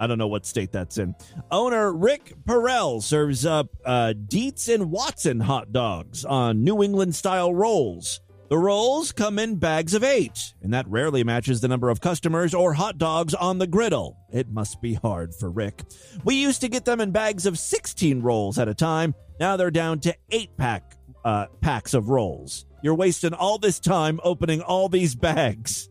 [0.00, 1.14] I don't know what state that's in.
[1.50, 7.52] Owner Rick Perel serves up uh, Dietz and Watson hot dogs on New England style
[7.52, 8.20] rolls.
[8.48, 12.54] The rolls come in bags of eight, and that rarely matches the number of customers
[12.54, 14.16] or hot dogs on the griddle.
[14.32, 15.82] It must be hard for Rick.
[16.24, 19.14] We used to get them in bags of 16 rolls at a time.
[19.38, 20.94] Now they're down to eight pack
[21.26, 22.64] uh, packs of rolls.
[22.82, 25.90] You're wasting all this time opening all these bags.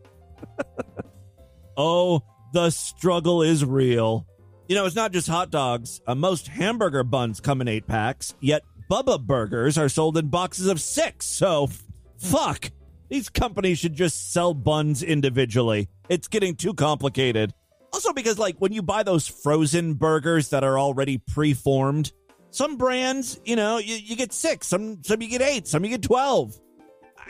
[1.76, 4.26] oh, the struggle is real.
[4.66, 6.00] You know, it's not just hot dogs.
[6.08, 10.66] Uh, most hamburger buns come in eight packs, yet Bubba burgers are sold in boxes
[10.66, 11.26] of six.
[11.26, 11.68] So,
[12.18, 12.70] fuck.
[13.08, 15.88] These companies should just sell buns individually.
[16.08, 17.54] It's getting too complicated.
[17.92, 22.12] Also, because, like, when you buy those frozen burgers that are already preformed,
[22.50, 25.90] some brands, you know, you, you get six, some, some you get eight, some you
[25.90, 26.58] get 12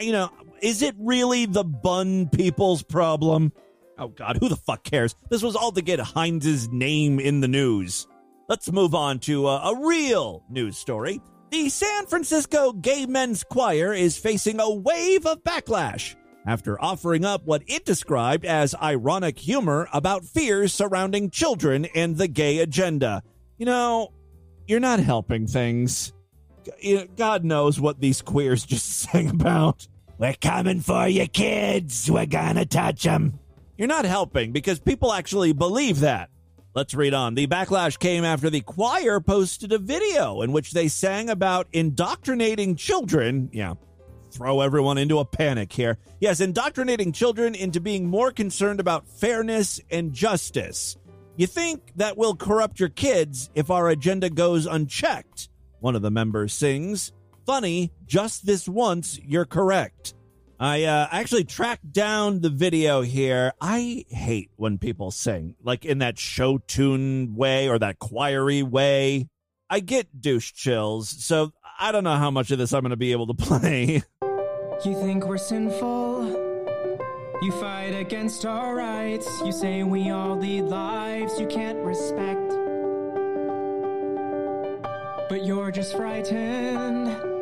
[0.01, 0.31] you know,
[0.61, 3.53] is it really the bun people's problem?
[3.99, 5.15] Oh God, who the fuck cares?
[5.29, 8.07] This was all to get Heinz's name in the news.
[8.49, 11.21] Let's move on to a, a real news story.
[11.51, 16.15] The San Francisco Gay Men's Choir is facing a wave of backlash
[16.47, 22.29] after offering up what it described as ironic humor about fears surrounding children and the
[22.29, 23.23] gay agenda.
[23.57, 24.13] You know,
[24.67, 26.13] you're not helping things.
[27.17, 29.89] God knows what these queers just sang about.
[30.19, 32.11] We're coming for you, kids.
[32.11, 33.39] We're gonna touch them.
[33.79, 36.29] You're not helping because people actually believe that.
[36.75, 37.35] Let's read on.
[37.35, 42.77] The backlash came after the choir posted a video in which they sang about indoctrinating
[42.77, 43.49] children.
[43.53, 43.75] Yeah,
[44.31, 45.99] throw everyone into a panic here.
[46.21, 50.97] Yes, indoctrinating children into being more concerned about fairness and justice.
[51.37, 55.49] You think that will corrupt your kids if our agenda goes unchecked?
[55.81, 57.13] One of the members sings.
[57.47, 60.15] Funny, just this once, you're correct.
[60.61, 63.53] I uh, actually tracked down the video here.
[63.61, 69.29] I hate when people sing, like in that show tune way or that choiry way.
[69.71, 72.97] I get douche chills, so I don't know how much of this I'm going to
[72.97, 74.03] be able to play.
[74.85, 76.49] You think we're sinful?
[77.41, 79.29] You fight against our rights.
[79.45, 82.49] You say we all lead lives you can't respect.
[85.29, 87.38] But you're just frightened.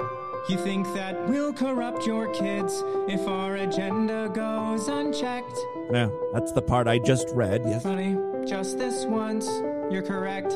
[0.49, 5.59] You think that we'll corrupt your kids if our agenda goes unchecked.
[5.93, 7.83] Yeah, that's the part I just read, yes.
[7.83, 8.17] Funny,
[8.47, 9.49] just this once,
[9.91, 10.53] you're correct.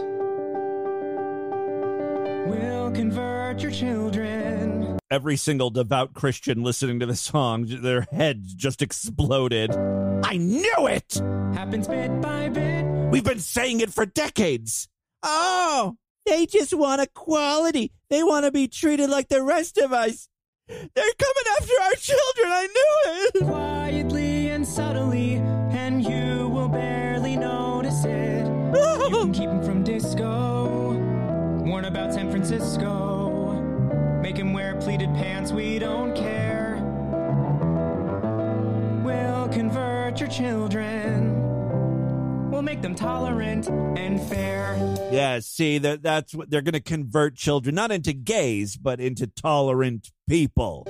[2.47, 4.99] We'll convert your children.
[5.11, 9.75] Every single devout Christian listening to this song, their heads just exploded.
[9.75, 11.21] I knew it!
[11.53, 12.85] Happens bit by bit.
[13.11, 14.89] We've been saying it for decades.
[15.25, 15.97] Oh,
[16.31, 17.93] they just want equality.
[18.09, 20.29] They want to be treated like the rest of us.
[20.69, 20.79] They're
[21.19, 22.47] coming after our children.
[22.47, 23.45] I knew it.
[23.47, 28.47] Quietly and subtly, and you will barely notice it.
[28.47, 30.93] you can keep him from disco.
[31.65, 33.53] Warn about San Francisco.
[34.23, 35.51] Make him wear pleated pants.
[35.51, 36.77] We don't care.
[39.05, 41.30] We'll convert your children.
[42.61, 44.77] We'll make them tolerant and fair.
[45.11, 49.27] Yeah, see that that's what they're going to convert children not into gays but into
[49.29, 50.87] tolerant people.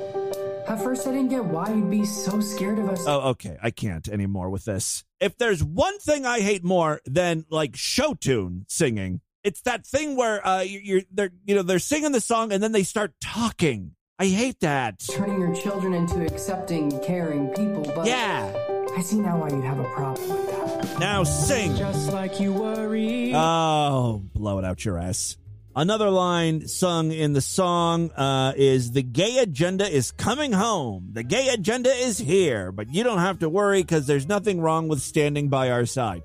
[0.66, 3.04] At first, I didn't get why you'd be so scared of us.
[3.06, 3.56] Oh, okay.
[3.62, 5.04] I can't anymore with this.
[5.20, 10.16] If there's one thing I hate more than like show tune singing, It's that thing
[10.16, 13.12] where uh, you- you're they're you know they're singing the song and then they start
[13.22, 13.92] talking.
[14.18, 15.04] I hate that.
[15.08, 18.52] Turning your children into accepting, caring people, but Yeah.
[18.96, 20.59] I see now why you'd have a problem with that.
[21.00, 21.76] Now sing.
[21.76, 23.32] Just like you worry.
[23.34, 25.38] Oh, blow it out your ass.
[25.74, 31.08] Another line sung in the song uh, is The gay agenda is coming home.
[31.12, 34.88] The gay agenda is here, but you don't have to worry because there's nothing wrong
[34.88, 36.22] with standing by our side.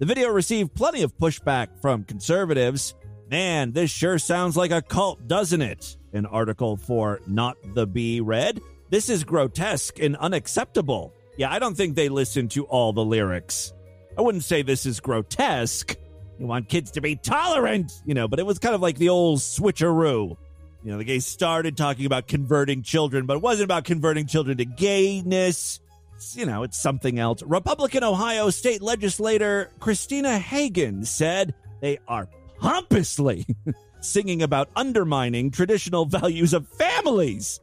[0.00, 2.96] The video received plenty of pushback from conservatives.
[3.30, 5.96] Man, this sure sounds like a cult, doesn't it?
[6.12, 8.60] An article for Not the Bee read.
[8.90, 11.14] This is grotesque and unacceptable.
[11.36, 13.72] Yeah, I don't think they listen to all the lyrics.
[14.16, 15.96] I wouldn't say this is grotesque.
[16.38, 19.08] You want kids to be tolerant, you know, but it was kind of like the
[19.08, 20.36] old switcheroo.
[20.84, 24.58] You know, the gays started talking about converting children, but it wasn't about converting children
[24.58, 25.80] to gayness.
[26.14, 27.42] It's, you know, it's something else.
[27.42, 33.46] Republican Ohio state legislator Christina Hagan said they are pompously
[34.00, 37.60] singing about undermining traditional values of families.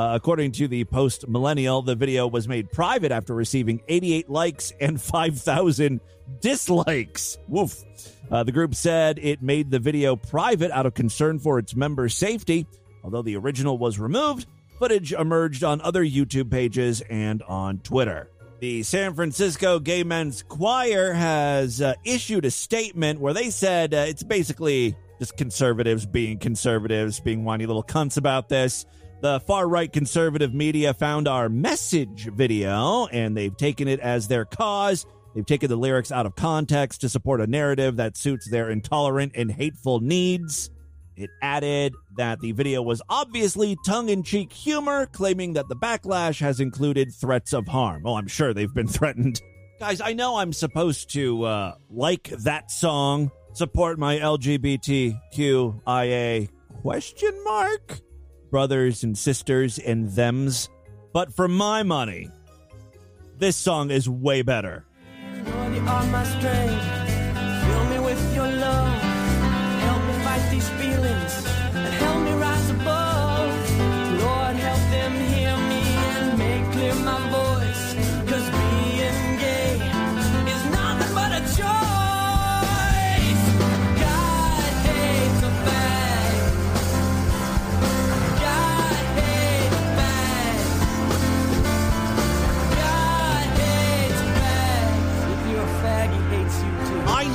[0.00, 4.72] Uh, according to the Post Millennial, the video was made private after receiving 88 likes
[4.80, 6.00] and 5,000
[6.40, 7.36] dislikes.
[7.48, 7.84] Woof.
[8.30, 12.14] Uh, the group said it made the video private out of concern for its members'
[12.14, 12.66] safety.
[13.04, 14.46] Although the original was removed,
[14.78, 18.30] footage emerged on other YouTube pages and on Twitter.
[18.60, 24.06] The San Francisco Gay Men's Choir has uh, issued a statement where they said uh,
[24.08, 28.86] it's basically just conservatives being conservatives, being whiny little cunts about this.
[29.20, 34.46] The far right conservative media found our message video and they've taken it as their
[34.46, 35.04] cause.
[35.34, 39.32] They've taken the lyrics out of context to support a narrative that suits their intolerant
[39.34, 40.70] and hateful needs.
[41.16, 46.40] It added that the video was obviously tongue in cheek humor, claiming that the backlash
[46.40, 48.04] has included threats of harm.
[48.06, 49.42] Oh, I'm sure they've been threatened.
[49.78, 55.18] Guys, I know I'm supposed to uh, like that song, support my LGBTQIA
[56.82, 58.00] question mark
[58.50, 60.68] brothers and sisters and thems,
[61.12, 62.28] but for my money,
[63.38, 64.84] this song is way better.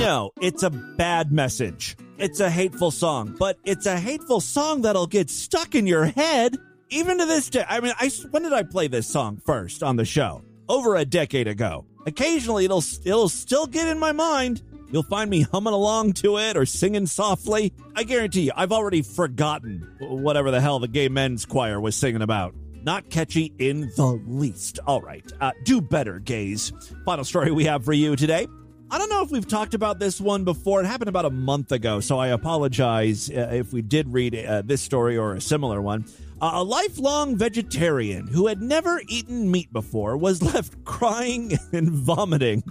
[0.06, 1.96] Know it's a bad message.
[2.16, 6.56] It's a hateful song, but it's a hateful song that'll get stuck in your head
[6.90, 7.64] even to this day.
[7.68, 10.44] I mean, I when did I play this song first on the show?
[10.68, 11.86] Over a decade ago.
[12.06, 14.62] Occasionally, it'll it'll still get in my mind.
[14.92, 17.72] You'll find me humming along to it or singing softly.
[17.96, 22.22] I guarantee you, I've already forgotten whatever the hell the gay men's choir was singing
[22.22, 22.54] about.
[22.84, 24.78] Not catchy in the least.
[24.86, 26.72] All right, uh, do better, gays.
[27.04, 28.46] Final story we have for you today.
[28.88, 30.80] I don't know if we've talked about this one before.
[30.80, 34.62] It happened about a month ago, so I apologize uh, if we did read uh,
[34.62, 36.04] this story or a similar one.
[36.40, 42.62] Uh, a lifelong vegetarian who had never eaten meat before was left crying and vomiting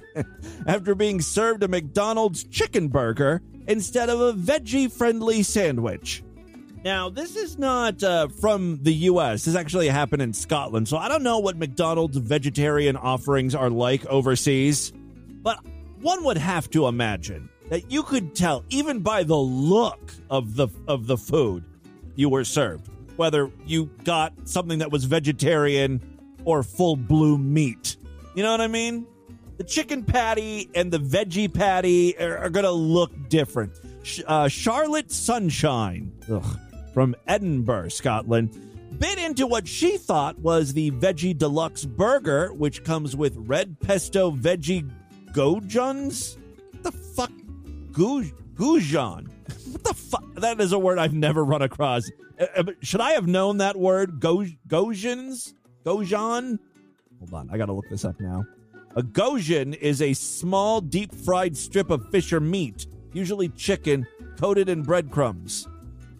[0.66, 6.24] after being served a McDonald's chicken burger instead of a veggie friendly sandwich.
[6.82, 9.44] Now, this is not uh, from the U.S.
[9.44, 14.06] This actually happened in Scotland, so I don't know what McDonald's vegetarian offerings are like
[14.06, 14.94] overseas.
[15.42, 15.60] But
[16.00, 20.68] one would have to imagine that you could tell even by the look of the
[20.88, 21.64] of the food
[22.16, 26.00] you were served whether you got something that was vegetarian
[26.46, 27.98] or full blue meat.
[28.34, 29.06] You know what I mean?
[29.58, 33.72] The chicken patty and the veggie patty are, are going to look different.
[34.26, 36.58] Uh, Charlotte Sunshine ugh,
[36.94, 38.58] from Edinburgh, Scotland,
[38.98, 44.30] bit into what she thought was the Veggie Deluxe Burger, which comes with red pesto
[44.30, 44.90] veggie
[45.32, 46.36] goujons.
[46.72, 47.32] What the fuck?
[47.92, 49.28] Goujon.
[49.72, 50.24] What the fuck?
[50.36, 52.10] That is a word I've never run across.
[52.38, 54.20] Uh, uh, should I have known that word?
[54.20, 55.54] Go- Gojans?
[55.84, 56.58] Gojan?
[57.18, 58.44] Hold on, I gotta look this up now.
[58.96, 64.06] A goujon is a small, deep fried strip of fish or meat, usually chicken,
[64.38, 65.68] coated in breadcrumbs.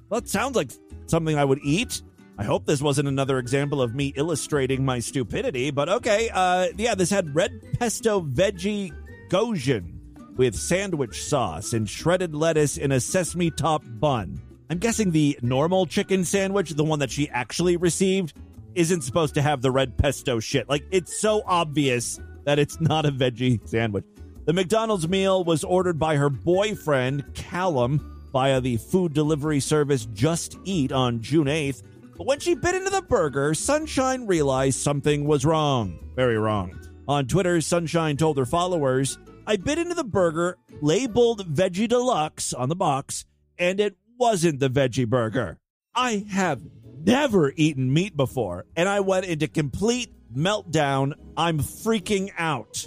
[0.09, 0.71] Well, that sounds like
[1.07, 2.03] something I would eat.
[2.41, 6.31] I hope this wasn't another example of me illustrating my stupidity, but okay.
[6.33, 8.95] Uh, yeah, this had red pesto veggie
[9.29, 9.99] goujon
[10.39, 14.41] with sandwich sauce and shredded lettuce in a sesame top bun.
[14.71, 18.33] I'm guessing the normal chicken sandwich, the one that she actually received,
[18.75, 20.67] isn't supposed to have the red pesto shit.
[20.67, 24.07] Like, it's so obvious that it's not a veggie sandwich.
[24.47, 27.99] The McDonald's meal was ordered by her boyfriend, Callum,
[28.33, 31.83] via the food delivery service Just Eat on June 8th.
[32.21, 35.99] But when she bit into the burger, Sunshine realized something was wrong.
[36.15, 36.79] Very wrong.
[37.09, 42.69] On Twitter, Sunshine told her followers, I bit into the burger labeled Veggie Deluxe on
[42.69, 43.25] the box,
[43.57, 45.57] and it wasn't the veggie burger.
[45.95, 46.61] I have
[47.07, 51.15] never eaten meat before, and I went into complete meltdown.
[51.39, 52.87] I'm freaking out.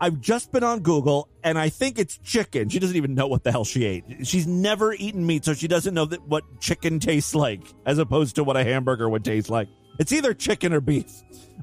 [0.00, 2.68] I've just been on Google and I think it's chicken.
[2.68, 4.04] She doesn't even know what the hell she ate.
[4.24, 8.36] She's never eaten meat, so she doesn't know that what chicken tastes like, as opposed
[8.36, 9.68] to what a hamburger would taste like.
[9.98, 11.10] It's either chicken or beef.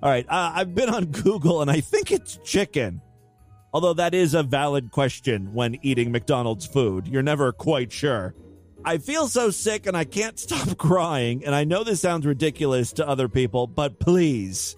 [0.02, 3.02] All right, uh, I've been on Google and I think it's chicken.
[3.74, 7.08] Although that is a valid question when eating McDonald's food.
[7.08, 8.36] You're never quite sure.
[8.86, 12.94] I feel so sick and I can't stop crying, and I know this sounds ridiculous
[12.94, 14.76] to other people, but please.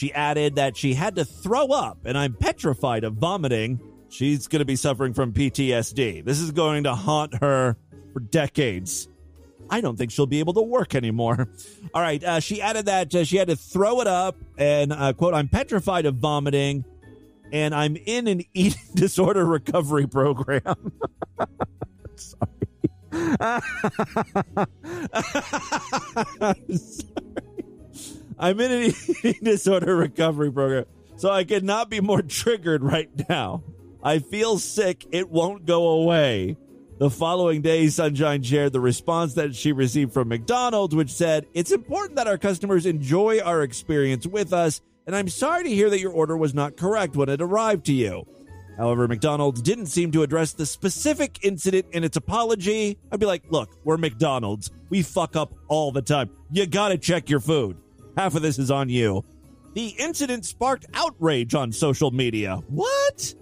[0.00, 3.78] She added that she had to throw up, and I'm petrified of vomiting.
[4.08, 6.24] She's going to be suffering from PTSD.
[6.24, 7.76] This is going to haunt her
[8.14, 9.08] for decades.
[9.68, 11.48] I don't think she'll be able to work anymore.
[11.94, 12.24] All right.
[12.24, 15.48] Uh, she added that uh, she had to throw it up, and uh, quote, I'm
[15.48, 16.86] petrified of vomiting,
[17.52, 20.92] and I'm in an eating disorder recovery program.
[22.16, 22.48] Sorry.
[28.40, 30.86] I'm in an eating disorder recovery program,
[31.16, 33.62] so I could not be more triggered right now.
[34.02, 35.06] I feel sick.
[35.12, 36.56] It won't go away.
[36.98, 41.70] The following day, Sunshine shared the response that she received from McDonald's, which said, It's
[41.70, 46.00] important that our customers enjoy our experience with us, and I'm sorry to hear that
[46.00, 48.26] your order was not correct when it arrived to you.
[48.78, 52.96] However, McDonald's didn't seem to address the specific incident in its apology.
[53.12, 54.70] I'd be like, Look, we're McDonald's.
[54.88, 56.30] We fuck up all the time.
[56.50, 57.76] You gotta check your food.
[58.16, 59.24] Half of this is on you.
[59.74, 62.56] The incident sparked outrage on social media.
[62.68, 63.34] What?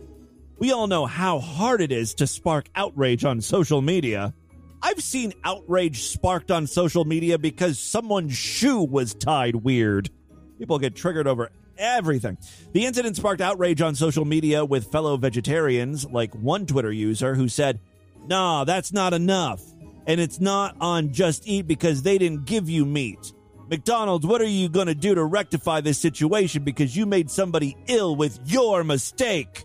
[0.58, 4.34] We all know how hard it is to spark outrage on social media.
[4.82, 10.10] I've seen outrage sparked on social media because someone's shoe was tied weird.
[10.58, 12.38] People get triggered over everything.
[12.72, 17.48] The incident sparked outrage on social media with fellow vegetarians, like one Twitter user who
[17.48, 17.80] said,
[18.26, 19.62] Nah, that's not enough.
[20.06, 23.32] And it's not on Just Eat because they didn't give you meat.
[23.68, 27.76] McDonald's, what are you going to do to rectify this situation because you made somebody
[27.86, 29.64] ill with your mistake?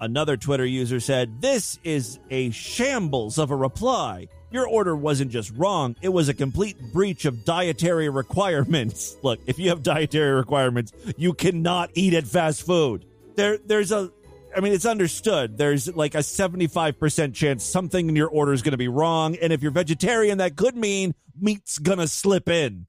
[0.00, 4.28] Another Twitter user said, This is a shambles of a reply.
[4.50, 9.16] Your order wasn't just wrong, it was a complete breach of dietary requirements.
[9.22, 13.04] Look, if you have dietary requirements, you cannot eat at fast food.
[13.34, 14.10] There there's a
[14.56, 15.58] I mean, it's understood.
[15.58, 19.36] There's like a 75% chance something in your order is going to be wrong.
[19.36, 22.87] And if you're vegetarian, that could mean meat's going to slip in.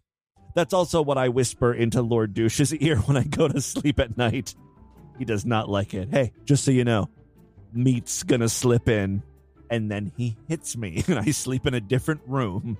[0.53, 4.17] That's also what I whisper into Lord Douche's ear when I go to sleep at
[4.17, 4.55] night.
[5.17, 6.09] He does not like it.
[6.09, 7.09] Hey, just so you know,
[7.73, 9.21] meat's gonna slip in,
[9.69, 12.77] and then he hits me, and I sleep in a different room.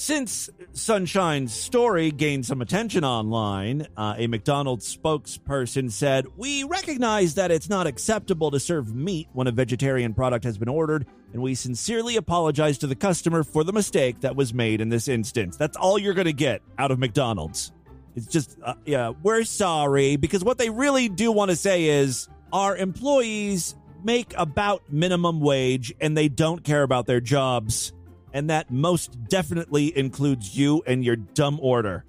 [0.00, 7.50] Since Sunshine's story gained some attention online, uh, a McDonald's spokesperson said, We recognize that
[7.50, 11.54] it's not acceptable to serve meat when a vegetarian product has been ordered, and we
[11.54, 15.58] sincerely apologize to the customer for the mistake that was made in this instance.
[15.58, 17.70] That's all you're going to get out of McDonald's.
[18.16, 22.26] It's just, uh, yeah, we're sorry, because what they really do want to say is
[22.54, 27.92] our employees make about minimum wage and they don't care about their jobs.
[28.32, 32.04] And that most definitely includes you and your dumb order.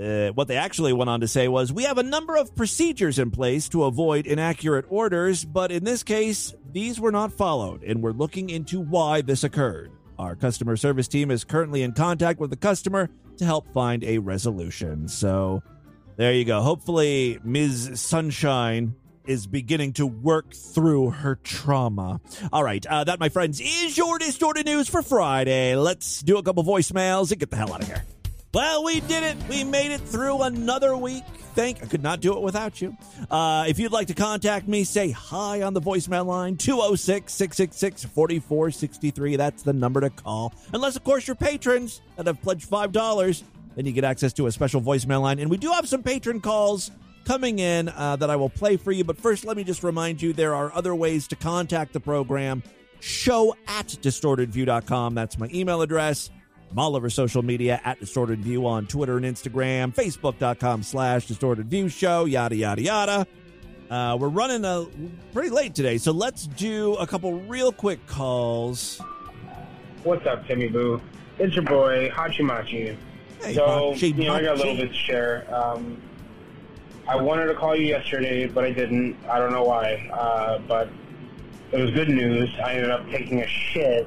[0.00, 3.18] Uh, what they actually went on to say was We have a number of procedures
[3.18, 8.00] in place to avoid inaccurate orders, but in this case, these were not followed, and
[8.00, 9.90] we're looking into why this occurred.
[10.18, 14.18] Our customer service team is currently in contact with the customer to help find a
[14.18, 15.08] resolution.
[15.08, 15.62] So
[16.16, 16.60] there you go.
[16.60, 18.00] Hopefully, Ms.
[18.00, 18.94] Sunshine
[19.28, 22.20] is beginning to work through her trauma.
[22.52, 25.76] All right, uh, that, my friends, is your distorted news for Friday.
[25.76, 28.04] Let's do a couple voicemails and get the hell out of here.
[28.54, 29.36] Well, we did it.
[29.48, 31.22] We made it through another week.
[31.54, 32.96] Thank I could not do it without you.
[33.30, 38.04] Uh, if you'd like to contact me, say hi on the voicemail line 206 666
[38.04, 39.36] 4463.
[39.36, 40.54] That's the number to call.
[40.72, 43.42] Unless, of course, you're patrons that have pledged $5.
[43.76, 45.38] Then you get access to a special voicemail line.
[45.40, 46.90] And we do have some patron calls
[47.28, 49.04] coming in uh, that I will play for you.
[49.04, 52.62] But first, let me just remind you there are other ways to contact the program.
[53.00, 55.14] Show at distortedview.com.
[55.14, 56.30] That's my email address.
[56.70, 61.68] I'm all over social media at Distorted View on Twitter and Instagram, Facebook.com slash Distorted
[61.68, 63.26] View Show, yada, yada, yada.
[63.90, 64.86] Uh, we're running a,
[65.32, 69.00] pretty late today, so let's do a couple real quick calls.
[70.02, 71.00] What's up, Timmy Boo?
[71.38, 72.96] It's your boy, Hachimachi.
[73.42, 75.46] Hey, so, Hachi you know, I got a little bit to share.
[75.54, 76.02] Um,
[77.08, 79.16] I wanted to call you yesterday, but I didn't.
[79.28, 80.08] I don't know why.
[80.12, 80.88] Uh, but
[81.72, 82.50] it was good news.
[82.62, 84.06] I ended up taking a shit,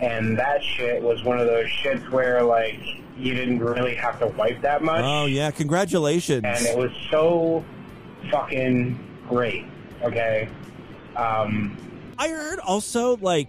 [0.00, 2.78] and that shit was one of those shits where like
[3.18, 6.42] you didn't really have to wipe that much, Oh yeah, congratulations.
[6.44, 7.62] and it was so
[8.30, 9.66] fucking great.
[10.02, 10.48] Okay.
[11.16, 11.76] Um,
[12.18, 13.48] I heard also like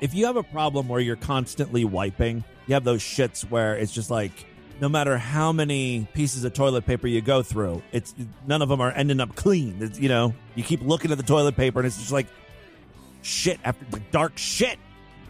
[0.00, 3.92] if you have a problem where you're constantly wiping, you have those shits where it's
[3.92, 4.32] just like
[4.80, 8.14] no matter how many pieces of toilet paper you go through, it's
[8.46, 9.76] none of them are ending up clean.
[9.80, 12.26] It's, you know, you keep looking at the toilet paper and it's just like
[13.22, 14.78] shit after dark shit,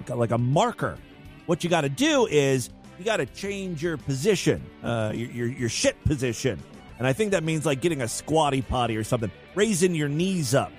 [0.09, 0.99] a, like a marker.
[1.47, 5.47] What you got to do is you got to change your position, uh, your, your
[5.47, 6.63] your shit position,
[6.99, 10.55] and I think that means like getting a squatty potty or something, raising your knees
[10.55, 10.73] up.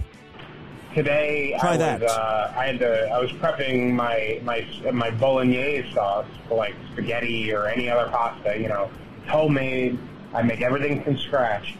[0.93, 2.01] Today Try I that.
[2.01, 6.75] was uh, I had to I was prepping my my my bolognese sauce for like
[6.91, 8.57] spaghetti or any other pasta.
[8.59, 8.89] You know,
[9.21, 9.97] it's homemade.
[10.33, 11.75] I make everything from scratch,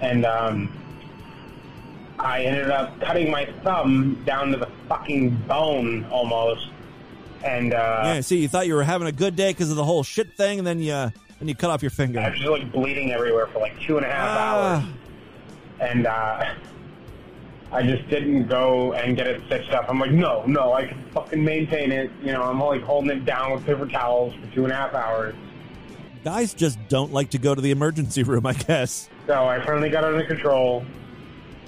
[0.00, 0.72] and um,
[2.18, 6.68] I ended up cutting my thumb down to the fucking bone almost.
[7.44, 9.84] And uh, yeah, see, you thought you were having a good day because of the
[9.84, 11.12] whole shit thing, and then you then
[11.48, 12.20] you cut off your finger.
[12.20, 14.76] I was just like bleeding everywhere for like two and a half Ah.
[14.80, 14.84] hours,
[15.80, 16.54] and uh,
[17.72, 19.86] I just didn't go and get it stitched up.
[19.88, 22.10] I'm like, no, no, I can fucking maintain it.
[22.22, 24.92] You know, I'm like holding it down with paper towels for two and a half
[24.94, 25.34] hours.
[26.22, 29.08] Guys just don't like to go to the emergency room, I guess.
[29.26, 30.84] So I finally got it under control,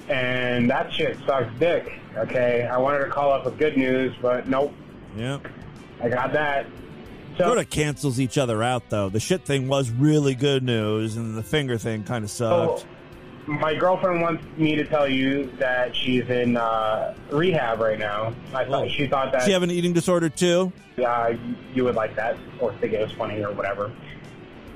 [0.09, 1.91] and that shit sucks dick.
[2.17, 4.73] Okay, I wanted to call up with good news, but nope,
[5.17, 5.39] Yeah.
[6.03, 6.67] I got that.
[7.39, 9.09] So Sort of cancels each other out, though.
[9.09, 12.87] The shit thing was really good news, and the finger thing kind of So, sucked.
[13.47, 18.35] My girlfriend wants me to tell you that she's in uh, rehab right now.
[18.55, 20.73] I thought she thought that Does she have an eating disorder too?
[21.05, 21.35] uh,
[21.75, 23.93] you would like that or think it was funny or whatever.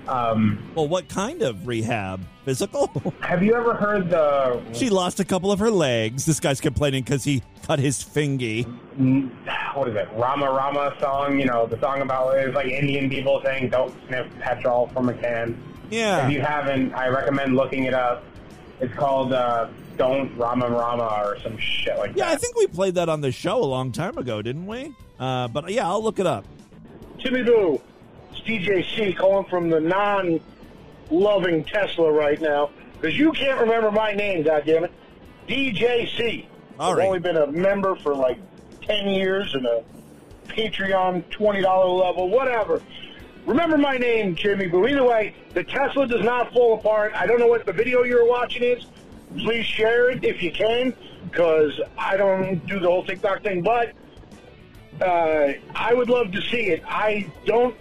[0.08, 2.20] Um, well, what kind of rehab?
[2.44, 2.90] Physical?
[3.20, 6.24] have you ever heard the she lost a couple of her legs.
[6.24, 8.62] This guy's complaining because he cut his fingy.
[9.74, 11.38] what is it Rama Rama song?
[11.38, 15.14] You know the song about it's like Indian people saying don't sniff petrol from a
[15.14, 15.62] can.
[15.90, 16.26] Yeah.
[16.26, 18.24] If you haven't, I recommend looking it up.
[18.80, 22.18] It's called uh, "Don't Rama Rama" or some shit like Yeah, that.
[22.18, 24.94] Yeah, I think we played that on the show a long time ago, didn't we?
[25.18, 26.44] Uh, but yeah, I'll look it up.
[27.18, 27.80] Timmy Boo,
[28.30, 32.70] it's DJC calling from the non-loving Tesla right now
[33.00, 34.90] because you can't remember my name, goddammit.
[35.48, 36.46] DJC.
[36.78, 37.06] All I've right.
[37.06, 38.38] only been a member for like
[38.82, 39.82] ten years and a
[40.46, 42.80] Patreon twenty dollar level, whatever.
[43.48, 47.12] Remember my name, Jimmy But Either way, the Tesla does not fall apart.
[47.14, 48.84] I don't know what the video you're watching is.
[49.38, 50.94] Please share it if you can,
[51.24, 53.62] because I don't do the whole TikTok thing.
[53.62, 53.94] But
[55.00, 56.82] uh, I would love to see it.
[56.86, 57.74] I don't,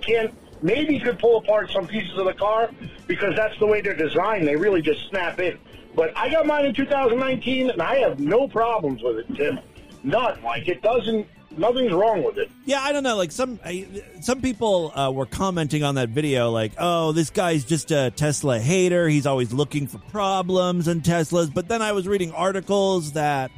[0.00, 2.70] can't, maybe could pull apart some pieces of the car
[3.06, 4.44] because that's the way they're designed.
[4.44, 5.56] They really just snap in.
[5.94, 9.60] But I got mine in 2019 and I have no problems with it, Tim.
[10.02, 10.42] None.
[10.42, 12.50] Like, it doesn't, nothing's wrong with it.
[12.64, 13.16] Yeah, I don't know.
[13.16, 13.86] Like some I,
[14.20, 18.58] some people uh, were commenting on that video, like, "Oh, this guy's just a Tesla
[18.58, 19.08] hater.
[19.08, 23.50] He's always looking for problems in Teslas." But then I was reading articles that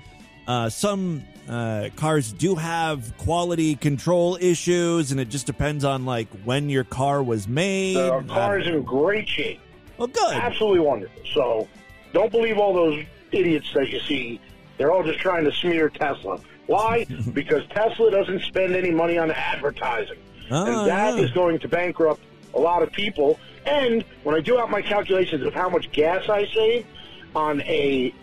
[0.47, 6.29] uh, some uh, cars do have quality control issues, and it just depends on like
[6.45, 7.97] when your car was made.
[7.97, 9.61] The car is in great shape.
[9.99, 10.35] Well, good.
[10.35, 11.23] Absolutely wonderful.
[11.33, 11.69] So
[12.13, 14.41] don't believe all those idiots that you see.
[14.77, 16.41] They're all just trying to smear Tesla.
[16.67, 17.05] Why?
[17.33, 20.19] because Tesla doesn't spend any money on advertising.
[20.51, 21.35] Ah, and that is yeah.
[21.35, 22.23] going to bankrupt
[22.55, 23.39] a lot of people.
[23.67, 26.87] And when I do out my calculations of how much gas I save
[27.35, 28.15] on a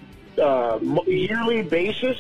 [0.41, 2.17] uh, yearly basis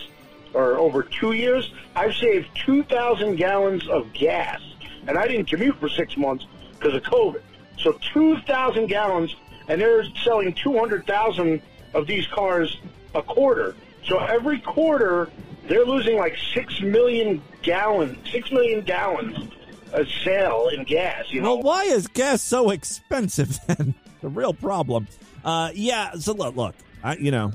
[0.53, 4.59] or over two years, I've saved 2,000 gallons of gas.
[5.07, 6.45] And I didn't commute for six months
[6.77, 7.41] because of COVID.
[7.77, 9.35] So 2,000 gallons,
[9.67, 11.61] and they're selling 200,000
[11.93, 12.77] of these cars
[13.15, 13.75] a quarter.
[14.05, 15.29] So every quarter,
[15.71, 19.49] they're losing like 6 million gallons, 6 million gallons
[19.93, 21.55] a sale in gas, you know?
[21.55, 23.95] Well, why is gas so expensive then?
[24.21, 25.07] the real problem.
[25.43, 27.51] Uh, yeah, so look, look, I, you know,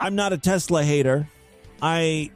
[0.00, 1.28] I'm not a Tesla hater.
[1.82, 2.30] I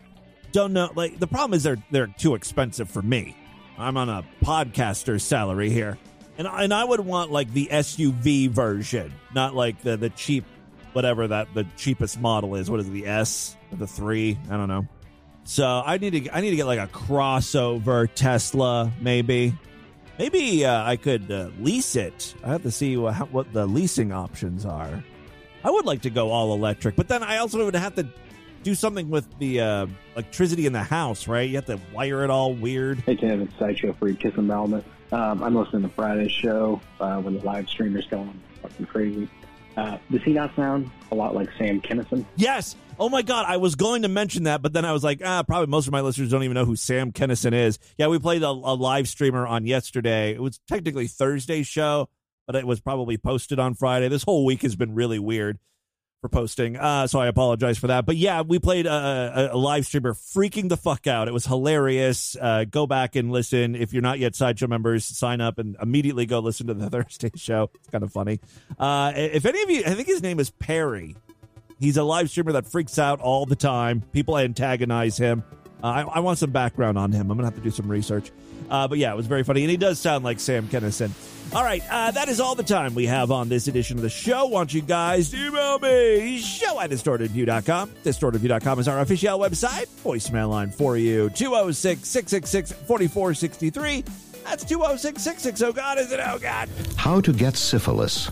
[0.53, 0.91] don't know.
[0.95, 3.37] Like the problem is they're they're too expensive for me.
[3.78, 5.97] I'm on a podcaster's salary here,
[6.37, 10.45] and I- and I would want like the SUV version, not like the the cheap,
[10.93, 12.70] whatever that the cheapest model is.
[12.70, 14.39] What is it, the S the three?
[14.51, 14.87] I don't know.
[15.45, 19.55] So I need to I need to get like a crossover Tesla, maybe.
[20.18, 22.34] Maybe uh, I could uh, lease it.
[22.45, 25.03] I have to see what, how, what the leasing options are.
[25.64, 28.07] I would like to go all electric, but then I also would have to
[28.62, 31.49] do something with the uh, electricity in the house, right?
[31.49, 33.01] You have to wire it all weird.
[33.01, 34.51] Hey Tim, it's Sideshow Freak, Kiss and.
[34.51, 39.28] Um, I'm listening to Friday's show uh, when the live streamer's going fucking crazy.
[39.81, 42.26] Uh, does he not sound a lot like Sam Kinison?
[42.37, 42.76] Yes.
[42.99, 45.43] Oh my God, I was going to mention that, but then I was like, ah,
[45.43, 47.78] probably most of my listeners don't even know who Sam Kinison is.
[47.97, 50.33] Yeah, we played a, a live streamer on yesterday.
[50.33, 52.11] It was technically Thursday's show,
[52.47, 54.09] but it was probably posted on Friday.
[54.09, 55.59] This whole week has been really weird
[56.20, 58.04] for posting, uh, so I apologize for that.
[58.04, 61.28] But yeah, we played a, a, a live streamer freaking the fuck out.
[61.28, 62.36] It was hilarious.
[62.38, 63.74] Uh, go back and listen.
[63.74, 67.30] If you're not yet Sideshow members, sign up and immediately go listen to the Thursday
[67.36, 67.70] show.
[67.74, 68.38] It's kind of funny.
[68.78, 71.16] Uh, if any of you, I think his name is Perry.
[71.78, 74.02] He's a live streamer that freaks out all the time.
[74.12, 75.42] People antagonize him.
[75.83, 77.31] Uh, I, I, want some background on him.
[77.31, 78.31] I'm going to have to do some research.
[78.68, 79.62] Uh, but yeah, it was very funny.
[79.62, 81.11] And he does sound like Sam Kinison.
[81.53, 84.11] All right, uh, that is all the time we have on this edition of the
[84.11, 84.47] show.
[84.47, 87.91] Want you guys email me, show at distortedview.com.
[88.05, 89.89] Distortedview.com is our official website.
[90.05, 94.05] Voicemail line for you, 206 666 4463.
[94.45, 95.64] That's 206 660.
[95.64, 96.20] Oh, God, is it?
[96.22, 96.68] Oh, God.
[96.97, 98.31] How to get syphilis.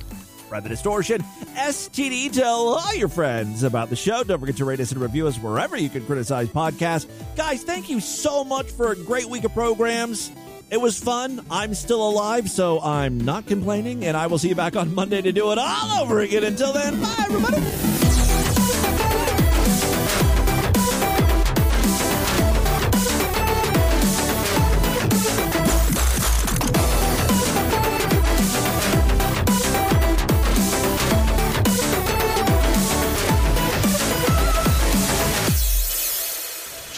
[0.51, 1.23] The distortion.
[1.55, 2.33] STD.
[2.33, 4.25] Tell all your friends about the show.
[4.25, 7.07] Don't forget to rate us and review us wherever you can criticize podcasts.
[7.37, 10.33] Guys, thank you so much for a great week of programs.
[10.71, 11.45] It was fun.
[11.51, 15.23] I'm still alive, so I'm not complaining, and I will see you back on Monday
[15.23, 16.43] to do it all over again.
[16.43, 18.28] Until then, bye, everybody.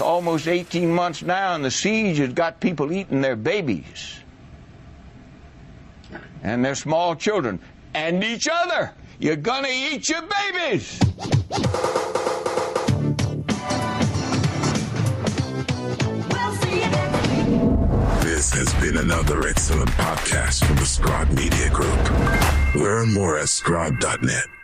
[0.01, 4.21] It's almost 18 months now, and the siege has got people eating their babies
[6.43, 7.61] and their small children
[7.93, 8.93] and each other.
[9.19, 10.99] You're gonna eat your babies.
[18.25, 22.75] This has been another excellent podcast from the Scribe Media Group.
[22.75, 24.60] Learn more at scribe.net.